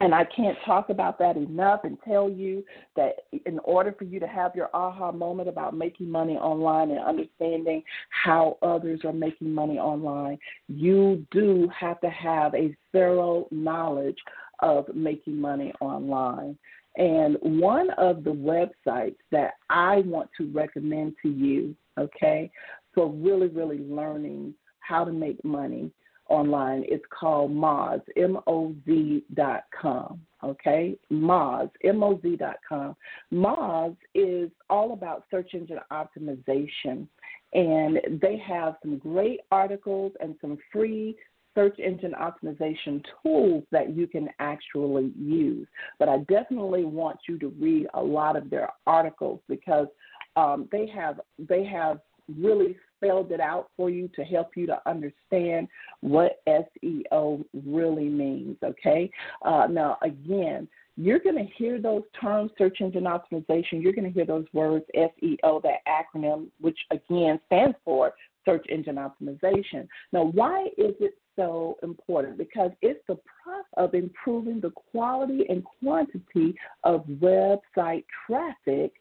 [0.00, 2.62] And I can't talk about that enough and tell you
[2.96, 3.14] that
[3.46, 7.82] in order for you to have your aha moment about making money online and understanding
[8.10, 14.18] how others are making money online, you do have to have a thorough knowledge
[14.60, 16.58] of making money online.
[16.96, 22.50] And one of the websites that I want to recommend to you, okay,
[22.94, 25.90] for really, really learning how to make money
[26.28, 26.84] online.
[26.88, 30.20] It's called Moz, M-O-Z dot com.
[30.42, 32.96] Okay, Moz, M-O-Z dot com.
[33.32, 37.06] Moz is all about search engine optimization,
[37.52, 41.16] and they have some great articles and some free
[41.56, 45.66] search engine optimization tools that you can actually use.
[45.98, 49.88] But I definitely want you to read a lot of their articles because
[50.36, 51.98] um, they have they have
[52.38, 55.68] really spelled it out for you to help you to understand
[56.00, 58.56] what SEO really means.
[58.62, 59.10] Okay.
[59.44, 63.82] Uh, now, again, you're going to hear those terms, search engine optimization.
[63.82, 68.96] You're going to hear those words, SEO, that acronym, which again stands for search engine
[68.96, 69.86] optimization.
[70.12, 72.38] Now, why is it so important?
[72.38, 78.92] Because it's the process of improving the quality and quantity of website traffic,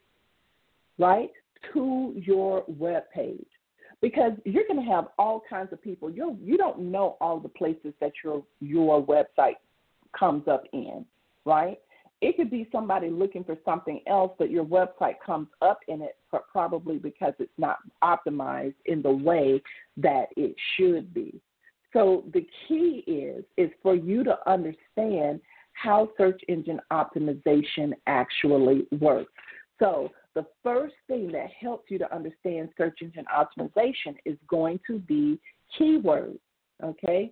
[1.00, 1.32] right,
[1.74, 3.46] to your web page
[4.02, 6.12] because you're going to have all kinds of people.
[6.12, 9.56] You you don't know all the places that your your website
[10.18, 11.06] comes up in,
[11.46, 11.80] right?
[12.22, 16.16] It could be somebody looking for something else, but your website comes up in it
[16.52, 19.62] probably because it's not optimized in the way
[19.98, 21.42] that it should be.
[21.96, 25.40] So the key is is for you to understand
[25.72, 29.32] how search engine optimization actually works.
[29.80, 35.00] So the first thing that helps you to understand search engine optimization is going to
[35.00, 35.40] be
[35.80, 36.40] keywords,
[36.84, 37.32] okay?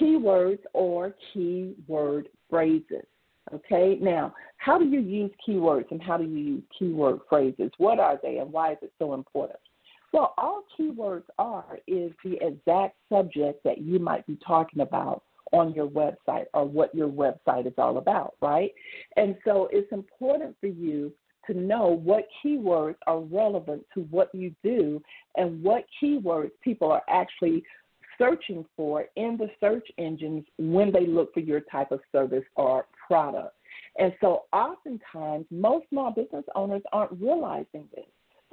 [0.00, 3.06] Keywords or keyword phrases.
[3.54, 7.70] Okay, now, how do you use keywords and how do you use keyword phrases?
[7.78, 9.58] What are they and why is it so important?
[10.12, 15.72] Well, all keywords are is the exact subject that you might be talking about on
[15.74, 18.72] your website or what your website is all about, right?
[19.16, 21.12] And so it's important for you
[21.46, 25.02] to know what keywords are relevant to what you do
[25.36, 27.62] and what keywords people are actually
[28.18, 32.86] searching for in the search engines when they look for your type of service or
[33.06, 33.54] product.
[33.98, 38.04] And so oftentimes, most small business owners aren't realizing this.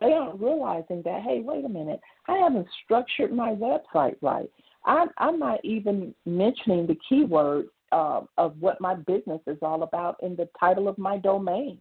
[0.02, 4.50] They aren't realizing that, hey, wait a minute, I haven't structured my website right.
[4.86, 10.18] I'm, I'm not even mentioning the keywords uh, of what my business is all about
[10.22, 11.80] in the title of my domain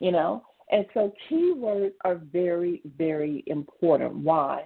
[0.00, 0.44] you know?
[0.70, 4.14] And so keywords are very, very important.
[4.14, 4.64] Why?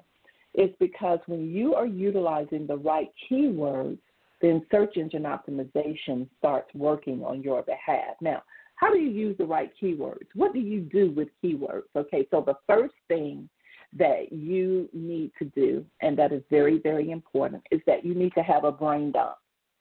[0.55, 3.99] It's because when you are utilizing the right keywords,
[4.40, 8.16] then search engine optimization starts working on your behalf.
[8.20, 8.43] Now,
[8.82, 10.26] how do you use the right keywords?
[10.34, 11.84] What do you do with keywords?
[11.94, 13.48] Okay, so the first thing
[13.96, 18.32] that you need to do, and that is very, very important, is that you need
[18.34, 19.36] to have a brain dump.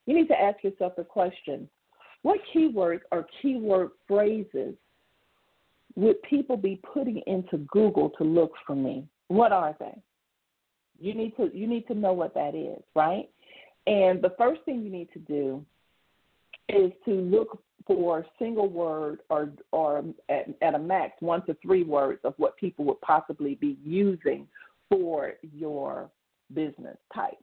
[0.06, 1.68] You need to ask yourself the question
[2.22, 4.76] what keywords or keyword phrases
[5.96, 9.08] would people be putting into Google to look for me?
[9.30, 9.98] What are they?
[11.00, 13.28] You need to you need to know what that is, right?
[13.88, 15.66] And the first thing you need to do
[16.70, 21.84] is to look for single word or or at, at a max one to three
[21.84, 24.48] words of what people would possibly be using
[24.90, 26.10] for your
[26.54, 27.38] business type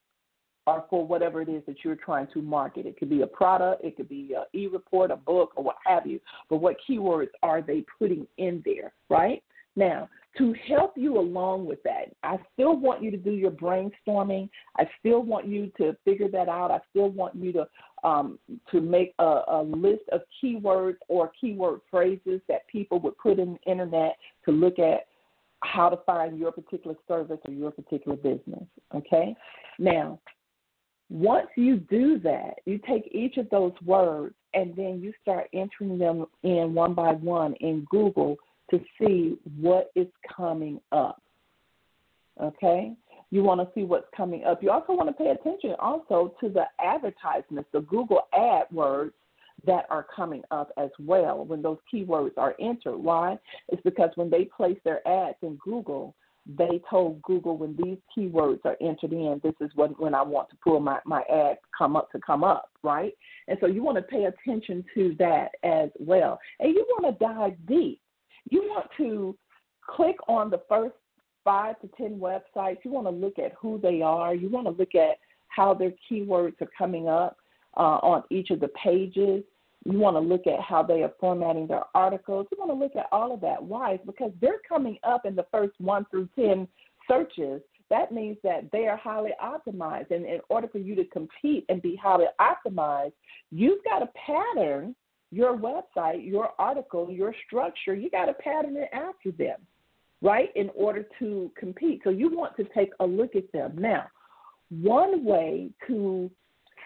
[0.66, 2.85] or for whatever it is that you're trying to market.
[2.85, 6.07] It could be a product, it could be an e-report, a book, or what have
[6.07, 6.21] you.
[6.51, 9.43] But what keywords are they putting in there, right?
[9.77, 14.51] Now, to help you along with that, I still want you to do your brainstorming.
[14.77, 16.71] I still want you to figure that out.
[16.71, 17.66] I still want you to
[18.05, 18.38] um,
[18.70, 23.55] to make a, a list of keywords or keyword phrases that people would put in
[23.55, 25.07] the internet to look at
[25.61, 28.64] how to find your particular service or your particular business.
[28.94, 29.34] Okay.
[29.78, 30.20] Now,
[31.11, 35.99] once you do that, you take each of those words and then you start entering
[35.99, 38.36] them in one by one in Google
[38.70, 41.22] to see what is coming up.
[42.40, 42.92] Okay?
[43.31, 44.62] You want to see what's coming up.
[44.62, 49.12] You also want to pay attention also to the advertisements, the Google AdWords
[49.66, 52.97] that are coming up as well when those keywords are entered.
[52.97, 53.39] Why?
[53.68, 56.14] It's because when they place their ads in Google,
[56.47, 60.49] they told Google when these keywords are entered in, this is when, when I want
[60.51, 63.12] to pull my, my ad come up to come up, right?
[63.49, 66.39] And so you want to pay attention to that as well.
[66.61, 68.01] And you want to dive deep.
[68.51, 69.37] You want to
[69.87, 70.95] click on the first
[71.49, 72.76] five to 10 websites.
[72.84, 74.34] You want to look at who they are.
[74.34, 75.16] You want to look at
[75.49, 77.38] how their keywords are coming up
[77.74, 79.42] uh, on each of the pages.
[79.86, 82.49] You want to look at how they are formatting their articles.
[82.53, 83.62] You want to look at all of that.
[83.62, 83.99] Why?
[84.05, 86.68] Because they're coming up in the first one through 10
[87.09, 87.62] searches.
[87.88, 90.11] That means that they are highly optimized.
[90.11, 93.12] And in order for you to compete and be highly optimized,
[93.51, 94.94] you've got to pattern
[95.30, 97.94] your website, your article, your structure.
[97.94, 99.57] You got to pattern it after them,
[100.21, 102.01] right, in order to compete.
[102.05, 103.77] So you want to take a look at them.
[103.79, 104.07] Now,
[104.71, 106.31] one way to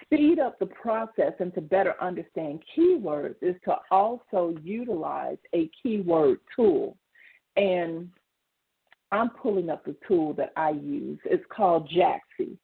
[0.04, 6.38] speed up the process and to better understand keywords is to also utilize a keyword
[6.54, 6.96] tool.
[7.56, 8.08] And
[9.10, 11.18] I'm pulling up the tool that I use.
[11.24, 12.56] It's called Jaaxy.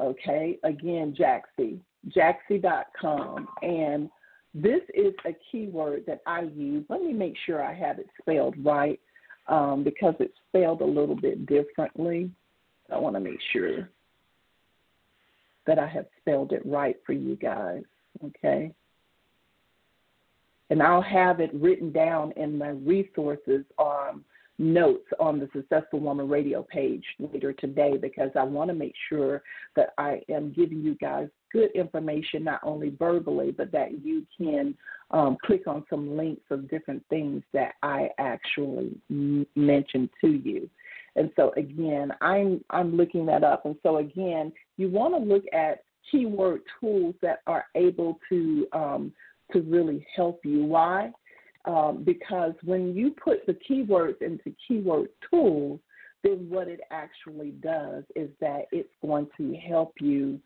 [0.00, 3.48] Okay, again, Jaaxy, Jaaxy.com.
[3.62, 4.08] And
[4.54, 6.84] this is a keyword that I use.
[6.88, 8.98] Let me make sure I have it spelled right
[9.48, 12.30] um, because it's spelled a little bit differently.
[12.92, 13.88] I want to make sure
[15.66, 17.82] that I have spelled it right for you guys.
[18.24, 18.72] Okay.
[20.70, 24.24] And I'll have it written down in my resources um,
[24.60, 29.42] notes on the Successful Woman radio page later today because I want to make sure
[29.74, 34.74] that I am giving you guys good information, not only verbally, but that you can
[35.12, 40.68] um, click on some links of different things that I actually m- mentioned to you.
[41.16, 43.64] And so again, I'm I'm looking that up.
[43.64, 49.12] And so again, you want to look at keyword tools that are able to um,
[49.52, 50.64] to really help you.
[50.64, 51.10] Why?
[51.66, 55.80] Um, because when you put the keywords into keyword tools,
[56.22, 60.40] then what it actually does is that it's going to help you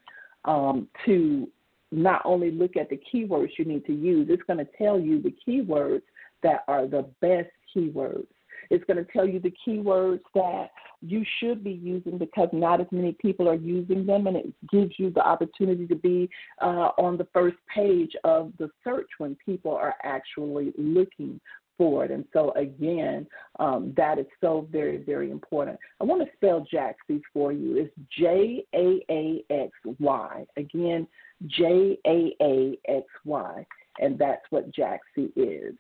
[0.45, 1.49] um, to
[1.93, 5.23] not only look at the keywords you need to use, it's going to tell you
[5.23, 6.03] the keywords
[6.43, 8.27] that are the best keywords
[8.71, 12.87] it's going to tell you the keywords that you should be using because not as
[12.91, 16.29] many people are using them, and it gives you the opportunity to be
[16.63, 21.41] uh, on the first page of the search when people are actually looking
[21.77, 22.11] for it.
[22.11, 23.27] And so, again,
[23.59, 25.79] um, that is so very, very important.
[26.01, 27.77] I want to spell Jaaxy for you.
[27.77, 30.47] It's J A A X Y.
[30.57, 31.07] Again,
[31.47, 33.67] J A A X Y.
[34.01, 35.75] And that's what Jaaxy is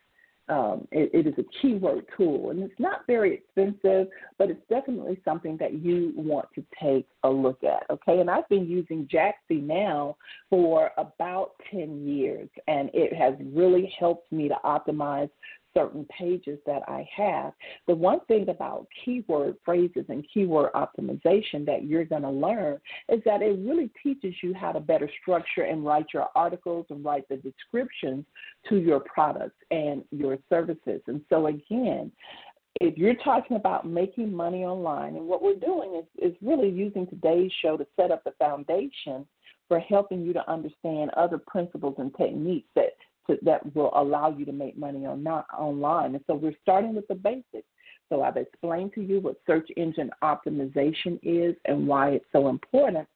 [0.48, 5.18] um, it, it is a keyword tool, and it's not very expensive, but it's definitely
[5.24, 7.88] something that you want to take a look at.
[7.90, 10.16] Okay, and I've been using Jaaxy now
[10.50, 15.30] for about 10 years, and it has really helped me to optimize
[15.74, 17.52] certain pages that I have.
[17.86, 23.20] The one thing about keyword phrases and keyword optimization that you're going to learn is
[23.24, 27.28] that it really teaches you how to better structure and write your articles and write
[27.28, 28.24] the descriptions
[28.68, 31.00] to your products and your services.
[31.06, 32.12] And so, again,
[32.80, 37.06] if you're talking about making money online, and what we're doing is, is really using
[37.06, 39.26] today's show to set up the foundation
[39.68, 42.90] for helping you to understand other principles and techniques that
[43.26, 46.14] to, that will allow you to make money on not online.
[46.14, 47.68] And so we're starting with the basics.
[48.08, 53.08] So I've explained to you what search engine optimization is and why it's so important.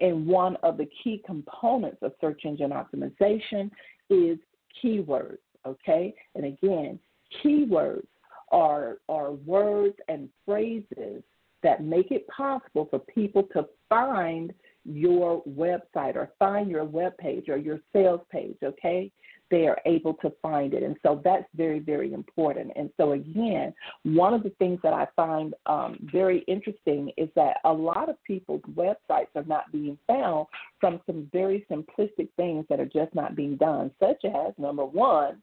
[0.00, 3.70] And one of the key components of search engine optimization
[4.10, 4.38] is
[4.82, 5.38] keywords.
[5.66, 6.98] Okay, and again,
[7.42, 8.06] keywords
[8.52, 11.22] are are words and phrases
[11.62, 14.52] that make it possible for people to find
[14.84, 19.10] your website or find your web page or your sales page, okay?
[19.50, 20.82] They are able to find it.
[20.82, 22.72] And so that's very, very important.
[22.76, 23.74] And so, again,
[24.04, 28.16] one of the things that I find um, very interesting is that a lot of
[28.24, 30.46] people's websites are not being found
[30.80, 35.42] from some very simplistic things that are just not being done, such as number one,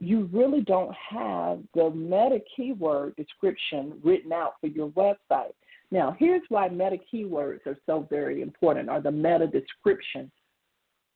[0.00, 5.52] you really don't have the meta keyword description written out for your website.
[5.90, 10.30] Now, here's why meta keywords are so very important, or the meta description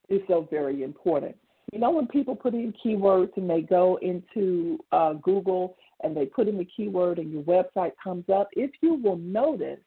[0.08, 1.36] is so very important.
[1.72, 6.26] You know, when people put in keywords and they go into uh, Google and they
[6.26, 9.80] put in the keyword and your website comes up, if you will notice,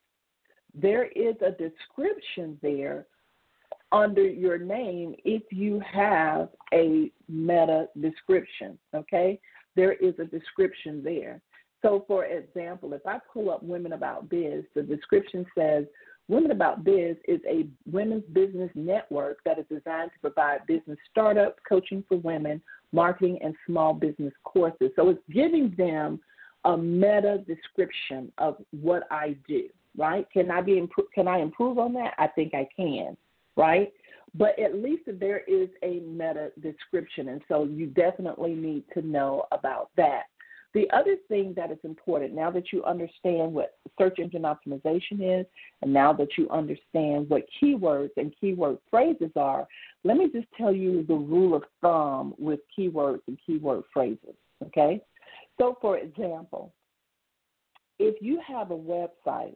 [0.73, 3.05] there is a description there
[3.91, 9.39] under your name if you have a meta description, okay?
[9.75, 11.41] There is a description there.
[11.81, 15.85] So, for example, if I pull up Women About Biz, the description says
[16.27, 21.59] Women About Biz is a women's business network that is designed to provide business startups,
[21.67, 22.61] coaching for women,
[22.91, 24.89] marketing, and small business courses.
[24.95, 26.19] So it's giving them
[26.63, 30.27] a meta description of what I do, right?
[30.31, 30.81] Can I be
[31.13, 32.15] can I improve on that?
[32.17, 33.15] I think I can,
[33.55, 33.93] right?
[34.33, 39.45] But at least there is a meta description, and so you definitely need to know
[39.51, 40.23] about that.
[40.75, 45.45] The other thing that is important now that you understand what search engine optimization is,
[45.81, 49.65] and now that you understand what keywords and keyword phrases are,
[50.03, 54.35] let me just tell you the rule of thumb with keywords and keyword phrases.
[54.65, 55.01] Okay?
[55.57, 56.73] So, for example,
[57.97, 59.55] if you have a website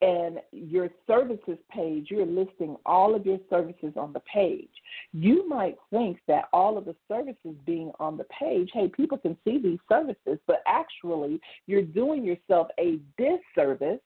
[0.00, 4.70] and your services page, you're listing all of your services on the page.
[5.12, 9.36] You might think that all of the services being on the page, hey, people can
[9.44, 14.00] see these services, but actually you're doing yourself a disservice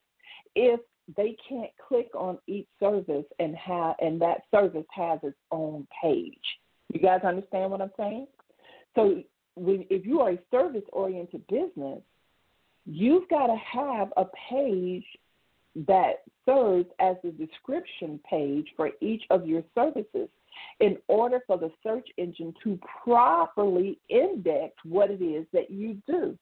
[0.54, 0.80] if
[1.16, 6.34] they can't click on each service and have and that service has its own page.
[6.92, 8.26] You guys understand what I'm saying?
[8.94, 9.22] So
[9.56, 12.00] when, if you are a service oriented business,
[12.86, 15.04] you've got to have a page
[15.74, 20.28] that serves as the description page for each of your services
[20.80, 26.36] in order for the search engine to properly index what it is that you do.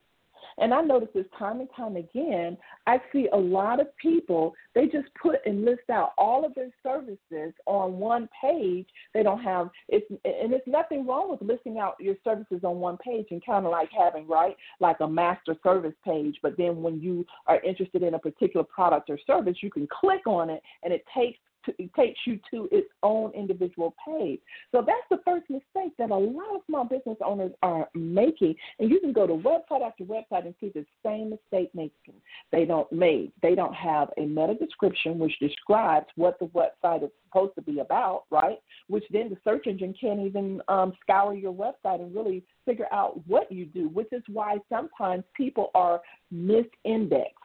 [0.60, 2.56] And I notice this time and time again.
[2.86, 6.70] I see a lot of people, they just put and list out all of their
[6.82, 8.86] services on one page.
[9.14, 12.98] They don't have, it's, and it's nothing wrong with listing out your services on one
[12.98, 16.36] page and kind of like having, right, like a master service page.
[16.42, 20.26] But then when you are interested in a particular product or service, you can click
[20.26, 24.40] on it and it takes to, it takes you to its own individual page.
[24.72, 28.54] So that's the first mistake that a lot of small business owners are making.
[28.78, 32.14] And you can go to website after website and see the same mistake making.
[32.52, 33.32] They don't make.
[33.42, 37.80] They don't have a meta description which describes what the website is supposed to be
[37.80, 38.58] about, right?
[38.88, 43.20] Which then the search engine can't even um, scour your website and really figure out
[43.26, 46.00] what you do, which is why sometimes people are
[46.32, 47.39] misindexed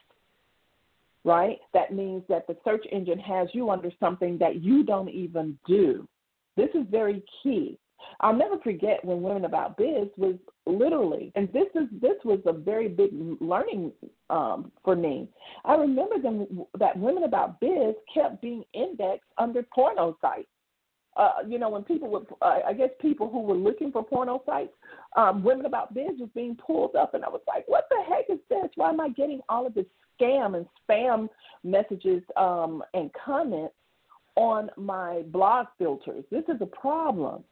[1.26, 1.58] right?
[1.74, 6.08] That means that the search engine has you under something that you don't even do.
[6.56, 7.78] This is very key.
[8.22, 10.36] I'll never forget when Women About Biz was
[10.68, 13.10] literally, and this is this was a very big
[13.42, 13.92] learning
[14.30, 15.28] um, for me.
[15.66, 20.48] I remember them that Women About Biz kept being indexed under porno sites
[21.18, 24.44] uh, you know, when people would, uh, I guess people who were looking for porno
[24.46, 24.74] sites,
[25.16, 28.26] um, Women About Biz was being pulled up, and I was like, what the heck
[28.30, 28.70] is this?
[28.76, 29.86] Why am I getting all of this
[30.20, 31.30] scam and spam
[31.64, 33.74] messages um, and comments
[34.36, 36.24] on my blog filters?
[36.32, 37.44] This is a problem.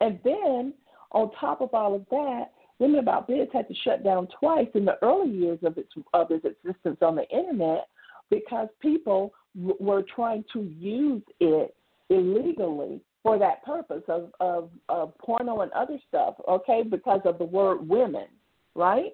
[0.00, 0.74] And then
[1.12, 4.84] on top of all of that, Women About Biz had to shut down twice in
[4.84, 7.88] the early years of its of its existence on the internet
[8.30, 11.74] because people w- were trying to use it
[12.10, 17.44] illegally for that purpose of, of, of porno and other stuff, okay, because of the
[17.44, 18.26] word women,
[18.74, 19.12] right?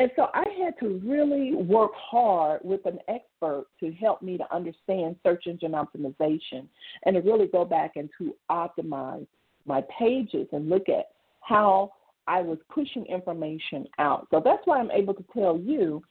[0.00, 4.54] And so I had to really work hard with an expert to help me to
[4.54, 6.68] understand search engine optimization
[7.04, 9.26] and to really go back and to optimize
[9.66, 11.06] my pages and look at
[11.40, 11.92] how
[12.28, 14.28] I was pushing information out.
[14.30, 16.02] So that's why I'm able to tell you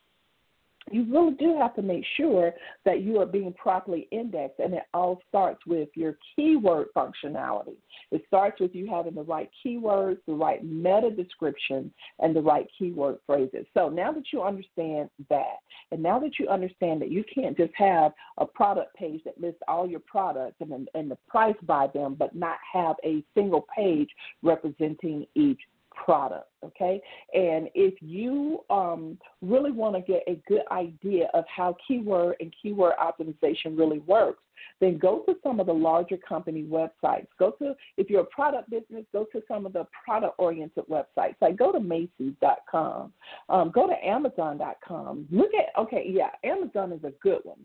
[0.91, 2.53] you really do have to make sure
[2.85, 7.75] that you are being properly indexed, and it all starts with your keyword functionality.
[8.11, 12.67] It starts with you having the right keywords, the right meta description, and the right
[12.77, 13.65] keyword phrases.
[13.73, 15.57] So now that you understand that,
[15.91, 19.61] and now that you understand that you can't just have a product page that lists
[19.67, 24.09] all your products and, and the price by them, but not have a single page
[24.43, 25.59] representing each
[26.03, 26.47] product.
[26.65, 27.01] Okay,
[27.33, 32.53] and if you um, really want to get a good idea of how keyword and
[32.61, 34.41] keyword optimization really works,
[34.79, 37.27] then go to some of the larger company websites.
[37.39, 41.35] Go to, if you're a product business, go to some of the product oriented websites.
[41.41, 43.13] Like go to Macy's.com,
[43.49, 45.27] um, go to Amazon.com.
[45.31, 47.59] Look at, okay, yeah, Amazon is a good one.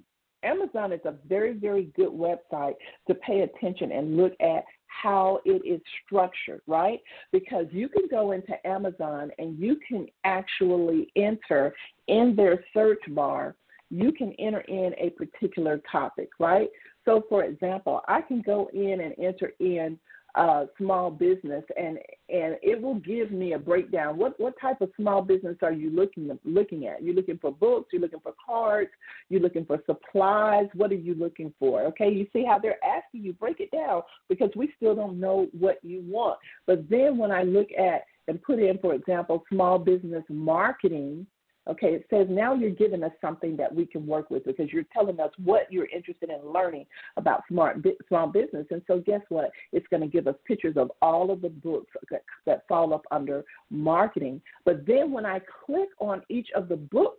[0.45, 2.75] Amazon is a very, very good website
[3.07, 4.65] to pay attention and look at
[5.03, 7.01] how it is structured, right?
[7.31, 11.75] Because you can go into Amazon and you can actually enter
[12.09, 13.57] in their search bar,
[13.91, 16.69] you can enter in a particular topic, right?
[17.05, 19.99] So, for example, I can go in and enter in
[20.35, 24.17] uh, small business, and and it will give me a breakdown.
[24.17, 27.03] What what type of small business are you looking looking at?
[27.03, 27.91] You're looking for books.
[27.93, 28.91] You're looking for cards.
[29.29, 30.69] You're looking for supplies.
[30.75, 31.83] What are you looking for?
[31.83, 35.49] Okay, you see how they're asking you break it down because we still don't know
[35.59, 36.39] what you want.
[36.67, 41.27] But then when I look at and put in, for example, small business marketing,
[41.69, 44.85] Okay, it says now you're giving us something that we can work with because you're
[44.93, 46.87] telling us what you're interested in learning
[47.17, 47.77] about smart
[48.09, 48.67] small business.
[48.71, 49.53] And so, guess what?
[49.73, 53.05] It's going to give us pictures of all of the books that, that fall up
[53.13, 54.43] under marketing.
[54.65, 57.19] But then, when I click on each of the book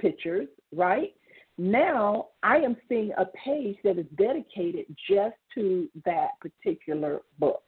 [0.00, 1.14] pictures, right?
[1.56, 7.62] Now I am seeing a page that is dedicated just to that particular book.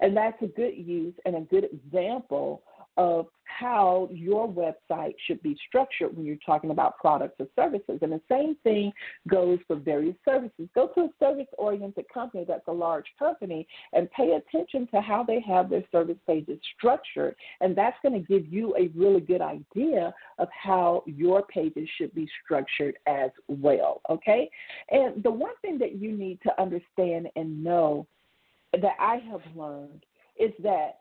[0.00, 2.62] And that's a good use and a good example
[2.96, 7.98] of how your website should be structured when you're talking about products or services.
[8.02, 8.92] And the same thing
[9.28, 10.68] goes for various services.
[10.74, 15.22] Go to a service oriented company that's a large company and pay attention to how
[15.22, 17.36] they have their service pages structured.
[17.60, 22.14] And that's going to give you a really good idea of how your pages should
[22.14, 24.00] be structured as well.
[24.10, 24.50] Okay?
[24.90, 28.06] And the one thing that you need to understand and know
[28.72, 30.04] that I have learned
[30.38, 31.00] is that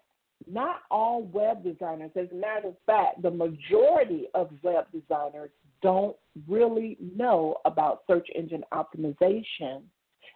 [0.49, 5.49] not all web designers, as a matter of fact, the majority of web designers
[5.81, 6.15] don't
[6.47, 9.81] really know about search engine optimization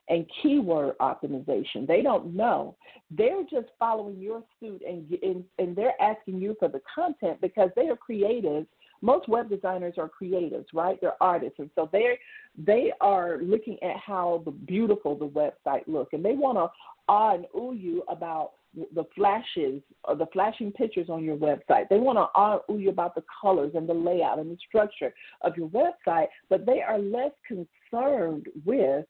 [0.09, 1.87] and keyword optimization.
[1.87, 2.75] They don't know.
[3.11, 7.69] They're just following your suit and, and, and they're asking you for the content because
[7.75, 8.65] they are creatives.
[9.01, 10.99] Most web designers are creatives, right?
[10.99, 12.19] They're artists, and so they
[12.57, 16.67] they are looking at how beautiful the website look, and they want to
[17.07, 21.89] ah and ooh you about the flashes or the flashing pictures on your website.
[21.89, 25.57] They want to argue you about the colors and the layout and the structure of
[25.57, 29.05] your website, but they are less concerned with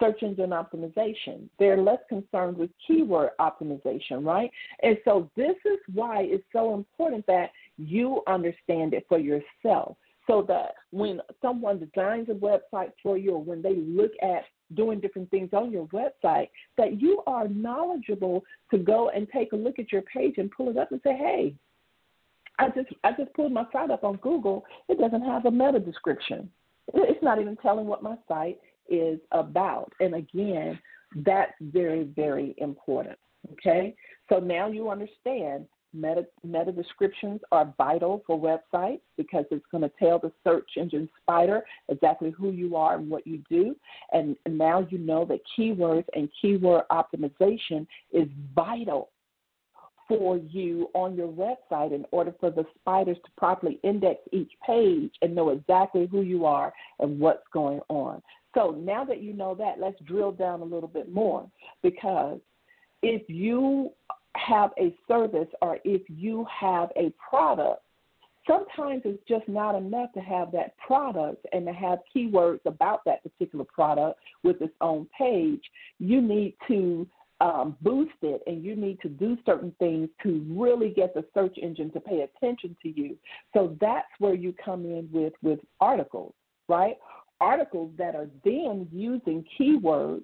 [0.00, 1.48] search engine optimization.
[1.58, 4.50] They're less concerned with keyword optimization, right?
[4.82, 10.44] And so this is why it's so important that you understand it for yourself so
[10.48, 14.44] that when someone designs a website for you or when they look at
[14.74, 19.56] doing different things on your website, that you are knowledgeable to go and take a
[19.56, 21.54] look at your page and pull it up and say, hey,
[22.58, 24.64] I just I just pulled my site up on Google.
[24.88, 26.50] It doesn't have a meta description.
[26.94, 28.58] It's not even telling what my site
[28.88, 29.92] is about.
[30.00, 30.78] And again,
[31.24, 33.18] that's very, very important.
[33.52, 33.94] Okay?
[34.28, 35.66] So now you understand
[35.96, 41.08] Meta, meta descriptions are vital for websites because it's going to tell the search engine
[41.22, 43.74] spider exactly who you are and what you do.
[44.12, 49.10] And, and now you know that keywords and keyword optimization is vital
[50.08, 55.10] for you on your website in order for the spiders to properly index each page
[55.22, 58.22] and know exactly who you are and what's going on.
[58.54, 61.50] So now that you know that, let's drill down a little bit more
[61.82, 62.38] because
[63.02, 63.90] if you
[64.36, 67.82] have a service or if you have a product,
[68.46, 73.22] sometimes it's just not enough to have that product and to have keywords about that
[73.22, 75.62] particular product with its own page.
[75.98, 77.06] You need to
[77.40, 81.56] um, boost it and you need to do certain things to really get the search
[81.60, 83.16] engine to pay attention to you.
[83.52, 86.32] So that's where you come in with, with articles,
[86.68, 86.96] right?
[87.40, 90.22] Articles that are then using keywords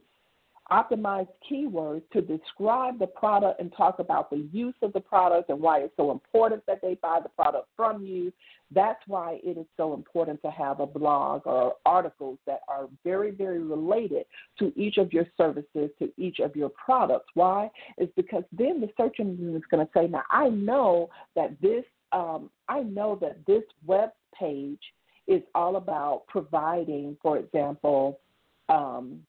[0.72, 5.60] optimized keywords to describe the product and talk about the use of the product and
[5.60, 8.32] why it's so important that they buy the product from you.
[8.74, 13.30] That's why it is so important to have a blog or articles that are very,
[13.30, 14.24] very related
[14.60, 17.28] to each of your services, to each of your products.
[17.34, 17.70] Why?
[17.98, 21.84] Is because then the search engine is going to say, now I know that this,
[22.12, 24.08] um, I know that this web
[24.38, 24.80] page
[25.26, 28.20] is all about providing, for example,
[28.70, 29.20] um,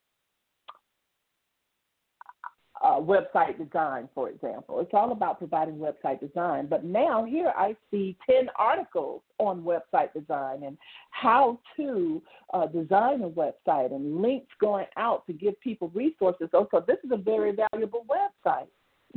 [2.84, 4.82] uh, website design, for example.
[4.82, 6.68] It's all about providing website design.
[6.68, 10.78] But now here I see 10 articles on website design and
[11.12, 12.22] how to
[12.54, 16.50] uh, design a website and links going out to give people resources.
[16.54, 18.68] Oh, so this is a very valuable website.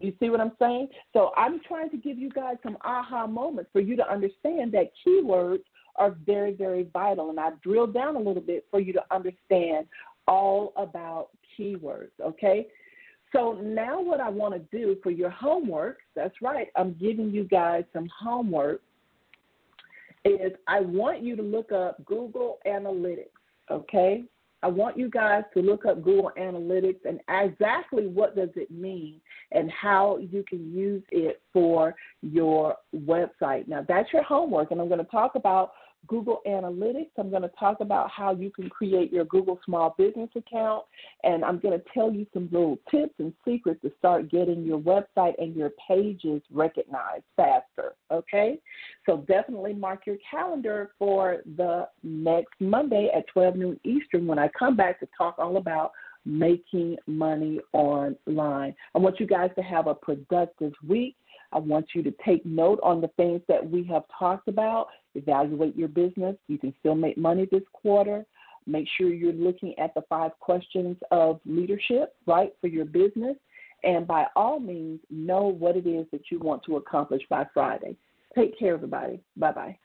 [0.00, 0.88] You see what I'm saying?
[1.12, 4.92] So I'm trying to give you guys some aha moments for you to understand that
[5.04, 5.62] keywords
[5.96, 7.30] are very, very vital.
[7.30, 9.86] And I've drilled down a little bit for you to understand
[10.28, 12.68] all about keywords, okay?
[13.37, 17.45] So now what I want to do for your homework, that's right, I'm giving you
[17.45, 18.80] guys some homework,
[20.24, 23.28] is I want you to look up Google Analytics,
[23.70, 24.24] okay?
[24.62, 29.20] I want you guys to look up Google Analytics and exactly what does it mean
[29.53, 33.68] and how you can use it for your website.
[33.68, 35.72] Now that's your homework and I'm going to talk about
[36.07, 37.11] Google Analytics.
[37.18, 40.84] I'm going to talk about how you can create your Google Small Business account,
[41.24, 44.78] and I'm going to tell you some little tips and secrets to start getting your
[44.78, 47.94] website and your pages recognized faster.
[48.11, 48.59] Okay?
[49.05, 54.49] So definitely mark your calendar for the next Monday at 12 noon Eastern when I
[54.59, 55.92] come back to talk all about
[56.26, 58.74] making money online.
[58.94, 61.16] I want you guys to have a productive week.
[61.57, 64.88] I want you to take note on the things that we have talked about.
[65.14, 66.36] Evaluate your business.
[66.48, 68.26] You can still make money this quarter.
[68.66, 73.36] Make sure you're looking at the five questions of leadership, right, for your business.
[73.84, 77.96] And by all means, know what it is that you want to accomplish by Friday.
[78.34, 79.20] Take care, everybody.
[79.38, 79.78] Bye bye.